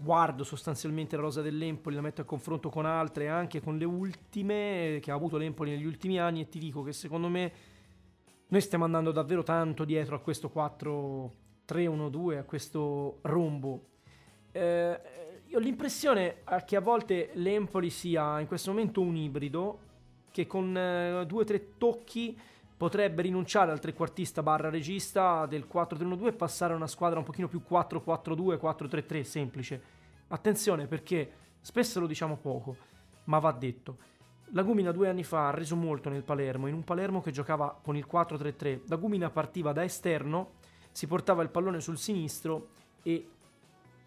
[0.00, 5.00] guardo sostanzialmente la rosa dell'Empoli, la metto a confronto con altre, anche con le ultime
[5.02, 7.52] che ha avuto l'Empoli negli ultimi anni e ti dico che secondo me
[8.46, 13.86] noi stiamo andando davvero tanto dietro a questo 4-3-1-2, a questo rombo.
[14.52, 15.00] Eh,
[15.46, 19.86] io ho l'impressione che a volte l'Empoli sia in questo momento un ibrido
[20.38, 22.38] che con eh, due o tre tocchi
[22.76, 27.48] potrebbe rinunciare al trequartista barra regista del 4-3-1-2 e passare a una squadra un pochino
[27.48, 29.82] più 4-4-2, 4-3-3 semplice.
[30.28, 32.76] Attenzione perché spesso lo diciamo poco,
[33.24, 33.96] ma va detto.
[34.52, 37.76] La Gumina due anni fa ha reso molto nel Palermo, in un Palermo che giocava
[37.82, 38.82] con il 4-3-3.
[38.86, 40.52] La Gumina partiva da esterno,
[40.92, 42.68] si portava il pallone sul sinistro
[43.02, 43.28] e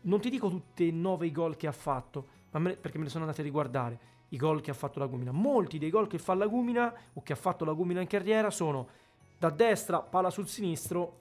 [0.04, 3.10] non ti dico tutti e nove i gol che ha fatto, me, perché me ne
[3.10, 5.32] sono andati a riguardare i gol che ha fatto la Gumina.
[5.32, 8.50] Molti dei gol che fa la Gumina o che ha fatto la Gumina in carriera
[8.50, 8.88] sono
[9.38, 11.20] da destra, palla sul sinistro,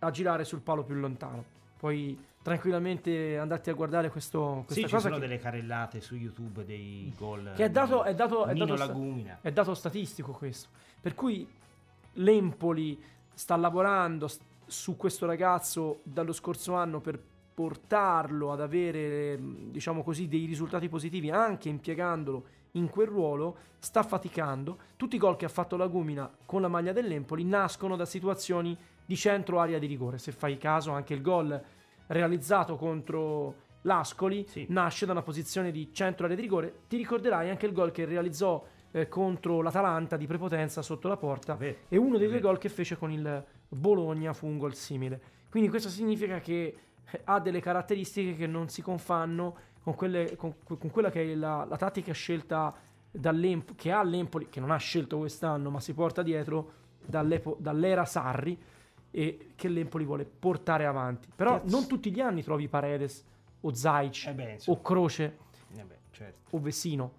[0.00, 1.44] a girare sul palo più lontano.
[1.76, 4.96] Poi tranquillamente andate a guardare questo, questa sì, cosa.
[4.96, 5.20] ci sono che...
[5.20, 7.52] delle carrellate su YouTube dei gol.
[7.54, 9.38] Che è dato, è dato, è dato, sta...
[9.40, 10.68] è dato statistico questo.
[11.00, 11.46] Per cui
[12.14, 13.00] l'Empoli
[13.34, 14.28] sta lavorando
[14.66, 17.20] su questo ragazzo dallo scorso anno per
[17.58, 24.78] portarlo ad avere, diciamo così, dei risultati positivi anche impiegandolo in quel ruolo, sta faticando.
[24.94, 28.78] Tutti i gol che ha fatto la Gumina con la maglia dell'Empoli nascono da situazioni
[29.04, 30.18] di centro area di rigore.
[30.18, 31.60] Se fai caso, anche il gol
[32.06, 34.66] realizzato contro l'Ascoli sì.
[34.68, 36.82] nasce da una posizione di centro area di rigore.
[36.86, 41.54] Ti ricorderai anche il gol che realizzò eh, contro l'Atalanta di prepotenza sotto la porta
[41.54, 41.76] Vabbè.
[41.88, 45.20] e uno dei due gol che fece con il Bologna fu un gol simile.
[45.50, 46.76] Quindi questo significa che
[47.24, 51.64] ha delle caratteristiche che non si confanno con, quelle, con, con quella che è la,
[51.68, 52.74] la tattica scelta
[53.74, 56.72] che ha l'Empoli, che non ha scelto quest'anno, ma si porta dietro
[57.04, 58.60] dall'era Sarri
[59.10, 61.28] e che l'Empoli vuole portare avanti.
[61.34, 63.24] Però non tutti gli anni trovi Paredes
[63.60, 65.38] o Zaic eh beh, o Croce
[65.74, 66.56] eh beh, certo.
[66.56, 67.12] o Vessino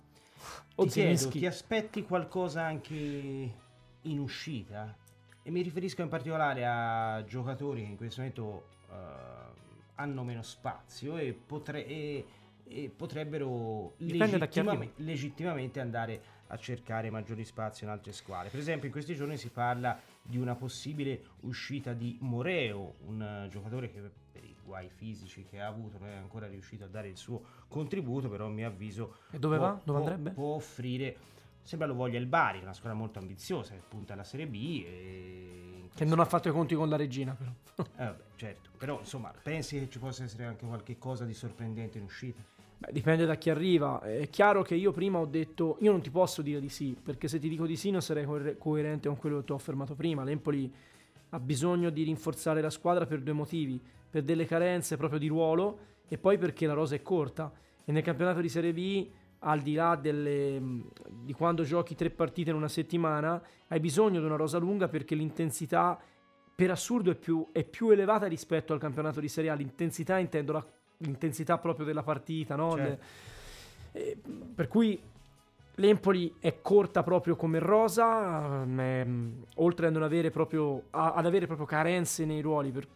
[0.75, 2.95] o ti, chiedo, ti aspetti qualcosa anche
[4.01, 4.95] in uscita?
[5.41, 9.38] E mi riferisco in particolare a giocatori che in questo momento uh,
[9.99, 12.25] hanno meno spazio e, potre- e,
[12.63, 18.49] e potrebbero legittimamente, legittimamente andare a cercare maggiori spazi in altre squadre.
[18.49, 23.91] Per esempio in questi giorni si parla di una possibile uscita di Moreo, un giocatore
[23.91, 23.99] che
[24.31, 27.41] per i guai fisici che ha avuto non è ancora riuscito a dare il suo
[27.67, 29.81] contributo, però a mio avviso e dove può, va?
[29.83, 30.31] Dove andrebbe?
[30.31, 31.17] può offrire
[31.61, 35.68] sembra lo voglia il Bari, una squadra molto ambiziosa che punta alla Serie B e
[35.99, 37.51] Che non ha fatto i conti con la regina, però.
[37.75, 38.69] Eh, vabbè, certo.
[38.77, 42.41] Però, insomma, pensi che ci possa essere anche qualche cosa di sorprendente in uscita?
[42.77, 44.01] Beh, dipende da chi arriva.
[44.01, 47.27] È chiaro che io prima ho detto, io non ti posso dire di sì, perché
[47.27, 49.93] se ti dico di sì non sarei coer- coerente con quello che ti ho affermato
[49.93, 50.23] prima.
[50.23, 50.73] L'Empoli
[51.31, 53.77] ha bisogno di rinforzare la squadra per due motivi,
[54.09, 57.51] per delle carenze proprio di ruolo e poi perché la rosa è corta.
[57.83, 59.05] E nel campionato di Serie B,
[59.39, 60.61] al di là delle,
[61.09, 65.15] di quando giochi tre partite in una settimana, hai bisogno di una rosa lunga perché
[65.15, 65.97] l'intensità
[66.55, 69.53] per assurdo è più, è più elevata rispetto al campionato di Serie A.
[69.53, 70.65] L'intensità intendo la
[71.01, 72.75] l'intensità proprio della partita, no?
[72.75, 73.03] Certo.
[73.93, 74.17] Le- eh,
[74.53, 75.01] per cui
[75.75, 81.45] l'Empoli è corta proprio come rosa, mm, oltre a non avere proprio, a- ad avere
[81.45, 82.71] proprio carenze nei ruoli.
[82.71, 82.87] per-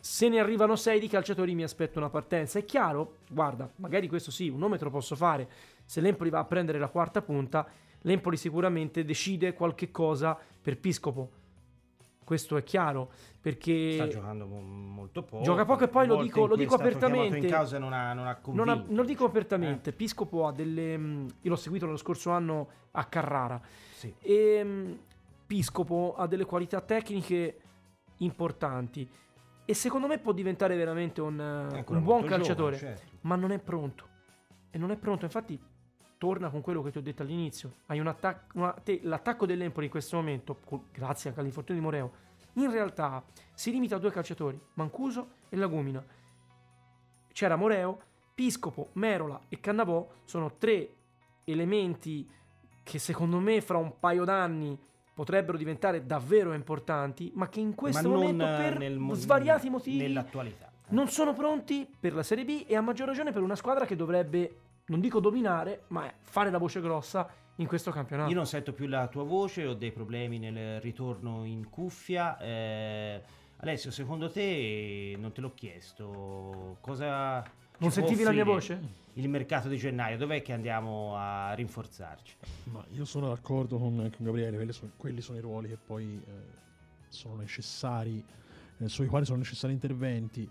[0.00, 2.58] se ne arrivano sei di calciatori mi aspetto una partenza.
[2.58, 5.48] È chiaro, guarda, magari questo sì, un nome te lo posso fare.
[5.84, 7.66] Se l'Empoli va a prendere la quarta punta,
[8.02, 11.30] l'Empoli sicuramente decide qualche cosa per Piscopo.
[12.24, 15.42] Questo è chiaro, perché Sta giocando mo- molto poco.
[15.42, 17.38] Gioca poco e poi lo dico- lo dico apertamente.
[17.38, 19.28] in causa non ha, non ha Non, ha- non lo dico Eh.
[19.28, 20.92] apertamente, Piscopo ha delle...
[20.92, 23.58] Io l'ho seguito lo scorso anno a Carrara
[23.94, 24.12] Sì.
[24.20, 24.98] e mh,
[25.46, 27.60] Piscopo ha delle qualità tecniche
[28.18, 29.08] importanti
[29.70, 33.18] e secondo me può diventare veramente un, eh, ancora un buon calciatore, giovane, certo.
[33.20, 34.08] ma non è pronto.
[34.70, 35.60] E non è pronto, infatti
[36.16, 37.74] torna con quello che ti ho detto all'inizio.
[37.84, 40.58] Hai un attacco, una- te- l'attacco dell'Empoli in questo momento,
[40.90, 42.12] grazie anche all'infortunio di Moreo,
[42.54, 46.02] in realtà si limita a due calciatori, Mancuso e Lagumina.
[47.30, 48.00] C'era Moreo,
[48.34, 50.94] Piscopo, Merola e Cannavò sono tre
[51.44, 52.26] elementi
[52.82, 54.78] che secondo me fra un paio d'anni
[55.18, 60.70] potrebbero diventare davvero importanti, ma che in questo momento eh, per nel svariati motivi Nell'attualità.
[60.90, 63.96] non sono pronti per la Serie B e a maggior ragione per una squadra che
[63.96, 68.30] dovrebbe, non dico dominare, ma fare la voce grossa in questo campionato.
[68.30, 72.38] Io non sento più la tua voce, ho dei problemi nel ritorno in cuffia.
[72.38, 73.20] Eh,
[73.56, 77.42] Alessio, secondo te, non te l'ho chiesto, cosa...
[77.78, 79.06] Non ci sentivi la mia voce?
[79.14, 82.34] Il mercato di gennaio, dov'è che andiamo a rinforzarci?
[82.64, 86.20] Ma io sono d'accordo con, con Gabriele, quelli sono, quelli sono i ruoli che poi
[86.24, 86.32] eh,
[87.08, 88.24] sono necessari,
[88.78, 90.48] eh, sui quali sono necessari interventi.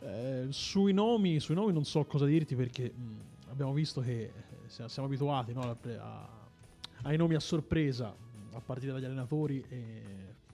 [0.00, 3.16] Eh, sui, nomi, sui nomi non so cosa dirti perché mh,
[3.50, 4.32] abbiamo visto che eh,
[4.66, 6.28] siamo, siamo abituati no, a- a-
[7.02, 8.14] ai nomi a sorpresa,
[8.52, 10.02] a partire dagli allenatori e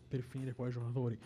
[0.09, 1.19] per finire poi ai giocatori.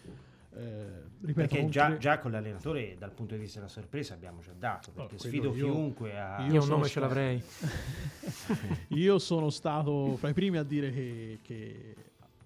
[0.52, 0.86] Eh,
[1.20, 4.52] ripeto, Perché già, cre- già con l'allenatore, dal punto di vista della sorpresa, abbiamo già
[4.58, 4.90] dato.
[4.90, 6.44] Perché Oh, sfido io- chiunque a...
[6.48, 7.42] io un nome ce l'avrei.
[8.88, 11.94] Io sono stato fra i primi a dire che, che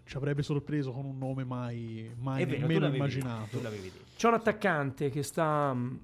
[0.04, 3.56] ci avrebbe sorpreso con un nome mai, mai vero, tu nemmeno l'avevi, immaginato.
[3.56, 4.04] tu l'avevi detto.
[4.16, 6.00] C'è un attaccante che sta mh,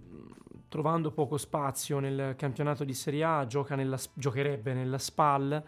[0.69, 5.63] trovando poco spazio nel campionato di Serie A, gioca nella, giocherebbe nella SPAL,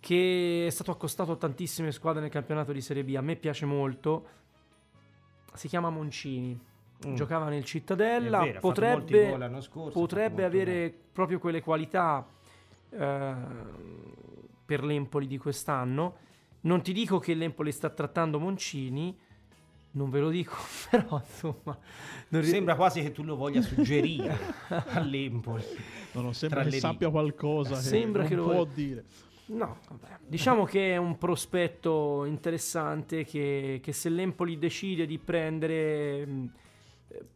[0.00, 3.14] che è stato accostato a tantissime squadre nel campionato di Serie B.
[3.16, 4.26] A me piace molto.
[5.54, 6.58] Si chiama Moncini.
[7.06, 7.14] Mm.
[7.14, 8.40] Giocava nel Cittadella.
[8.40, 12.26] vero, potrebbe scorso, potrebbe avere proprio quelle qualità
[12.90, 13.34] eh,
[14.64, 16.16] per l'Empoli di quest'anno.
[16.62, 19.16] Non ti dico che l'Empoli sta trattando Moncini,
[19.92, 20.54] non ve lo dico,
[20.90, 21.78] però insomma...
[22.28, 24.36] non ri- Sembra quasi che tu lo voglia suggerire
[24.92, 25.64] all'Empoli.
[26.12, 29.04] No, no, sembra che sappia qualcosa che Sembra non che lo può dire.
[29.46, 30.18] No, vabbè.
[30.26, 36.26] Diciamo che è un prospetto interessante che, che se l'Empoli decide di prendere,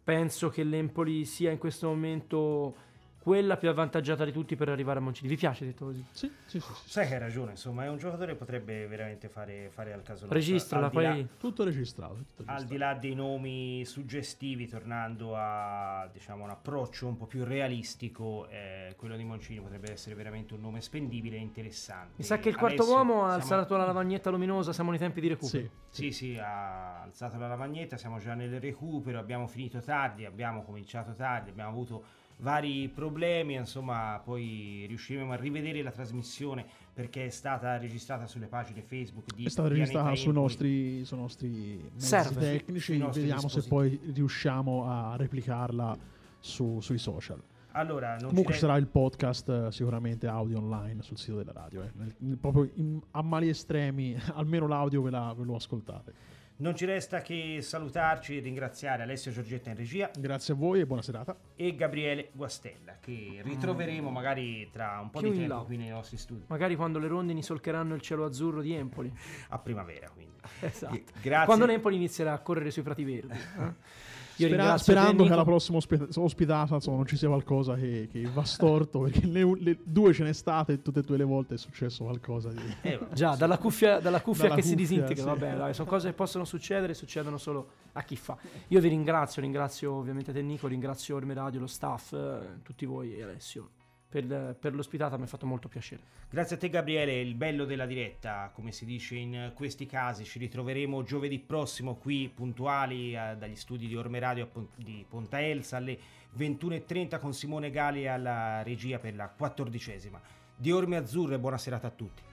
[0.02, 2.86] penso che l'Empoli sia in questo momento
[3.18, 5.28] quella più avvantaggiata di tutti per arrivare a Moncini.
[5.28, 6.04] Vi piace detto così?
[6.12, 6.88] Sì, sì, sì, sì.
[6.90, 10.22] Sai che hai ragione, insomma, è un giocatore che potrebbe veramente fare, fare al caso
[10.22, 10.34] nostro.
[10.38, 11.28] Registrala, Al di là- poi...
[11.38, 12.14] Tutto registrato.
[12.14, 12.72] tutto Al registrato.
[12.72, 18.94] di là dei nomi suggestivi, tornando a diciamo, un approccio un po' più realistico, eh,
[18.96, 22.14] quello di Moncini potrebbe essere veramente un nome spendibile e interessante.
[22.16, 24.98] Mi sa che il quarto Alessio, uomo ha siamo- alzato la lavagnetta luminosa, siamo nei
[24.98, 25.68] tempi di recupero.
[25.90, 30.62] Sì, Sì, sì, ha alzato la lavagnetta, siamo già nel recupero, abbiamo finito tardi, abbiamo
[30.62, 32.04] cominciato tardi, abbiamo avuto
[32.38, 38.82] vari problemi, insomma, poi riusciremo a rivedere la trasmissione perché è stata registrata sulle pagine
[38.82, 41.48] Facebook di È stata registrata sui nostri, sui nostri
[41.92, 42.42] mezzi Server.
[42.58, 42.80] tecnici.
[42.84, 45.96] Sui nostri Vediamo se poi riusciamo a replicarla
[46.40, 47.42] su- sui social.
[47.72, 51.82] Allora, non Comunque ci sarà il podcast eh, sicuramente audio online sul sito della radio.
[51.82, 51.90] eh.
[51.94, 56.12] Nel- nel- proprio in- a mali estremi, almeno l'audio ve, la- ve lo ascoltate.
[56.60, 60.86] Non ci resta che salutarci e ringraziare Alessio Giorgetta in regia Grazie a voi e
[60.86, 61.36] buona serata.
[61.54, 65.60] e Gabriele Guastella che ritroveremo magari tra un po' Più di tempo là.
[65.60, 69.12] qui nei nostri studi, Magari quando le rondini solcheranno il cielo azzurro di Empoli.
[69.50, 70.36] a primavera quindi.
[70.60, 71.00] Esatto.
[71.22, 71.44] Grazie.
[71.46, 73.32] Quando l'Empoli inizierà a correre sui prati verdi.
[73.36, 73.72] eh?
[74.46, 78.44] Spera- sperando che alla prossima osp- ospitata insomma, non ci sia qualcosa che, che va
[78.44, 81.58] storto, perché le, le, due ce n'è state e tutte e due le volte è
[81.58, 82.62] successo qualcosa di...
[82.82, 85.22] Eh, Già, dalla cuffia, dalla cuffia dalla che cuffia, si disintegra, sì.
[85.22, 88.36] vabbè, dai, sono cose che possono succedere, succedono solo a chi fa.
[88.68, 93.16] Io vi ringrazio, ringrazio ovviamente te Nico, ringrazio Orme Radio, lo staff, eh, tutti voi
[93.16, 93.70] e Alessio
[94.08, 96.02] per, per, l'ospitata, mi ha fatto molto piacere.
[96.30, 100.38] Grazie a te Gabriele, il bello della diretta, come si dice in questi casi, ci
[100.38, 105.98] ritroveremo giovedì prossimo qui puntuali eh, dagli studi di Orme Radio di Ponta Elsa alle
[106.36, 110.20] 21.30 con Simone Gali alla regia per la quattordicesima.
[110.56, 112.27] Di Orme Azzurre, buona serata a tutti.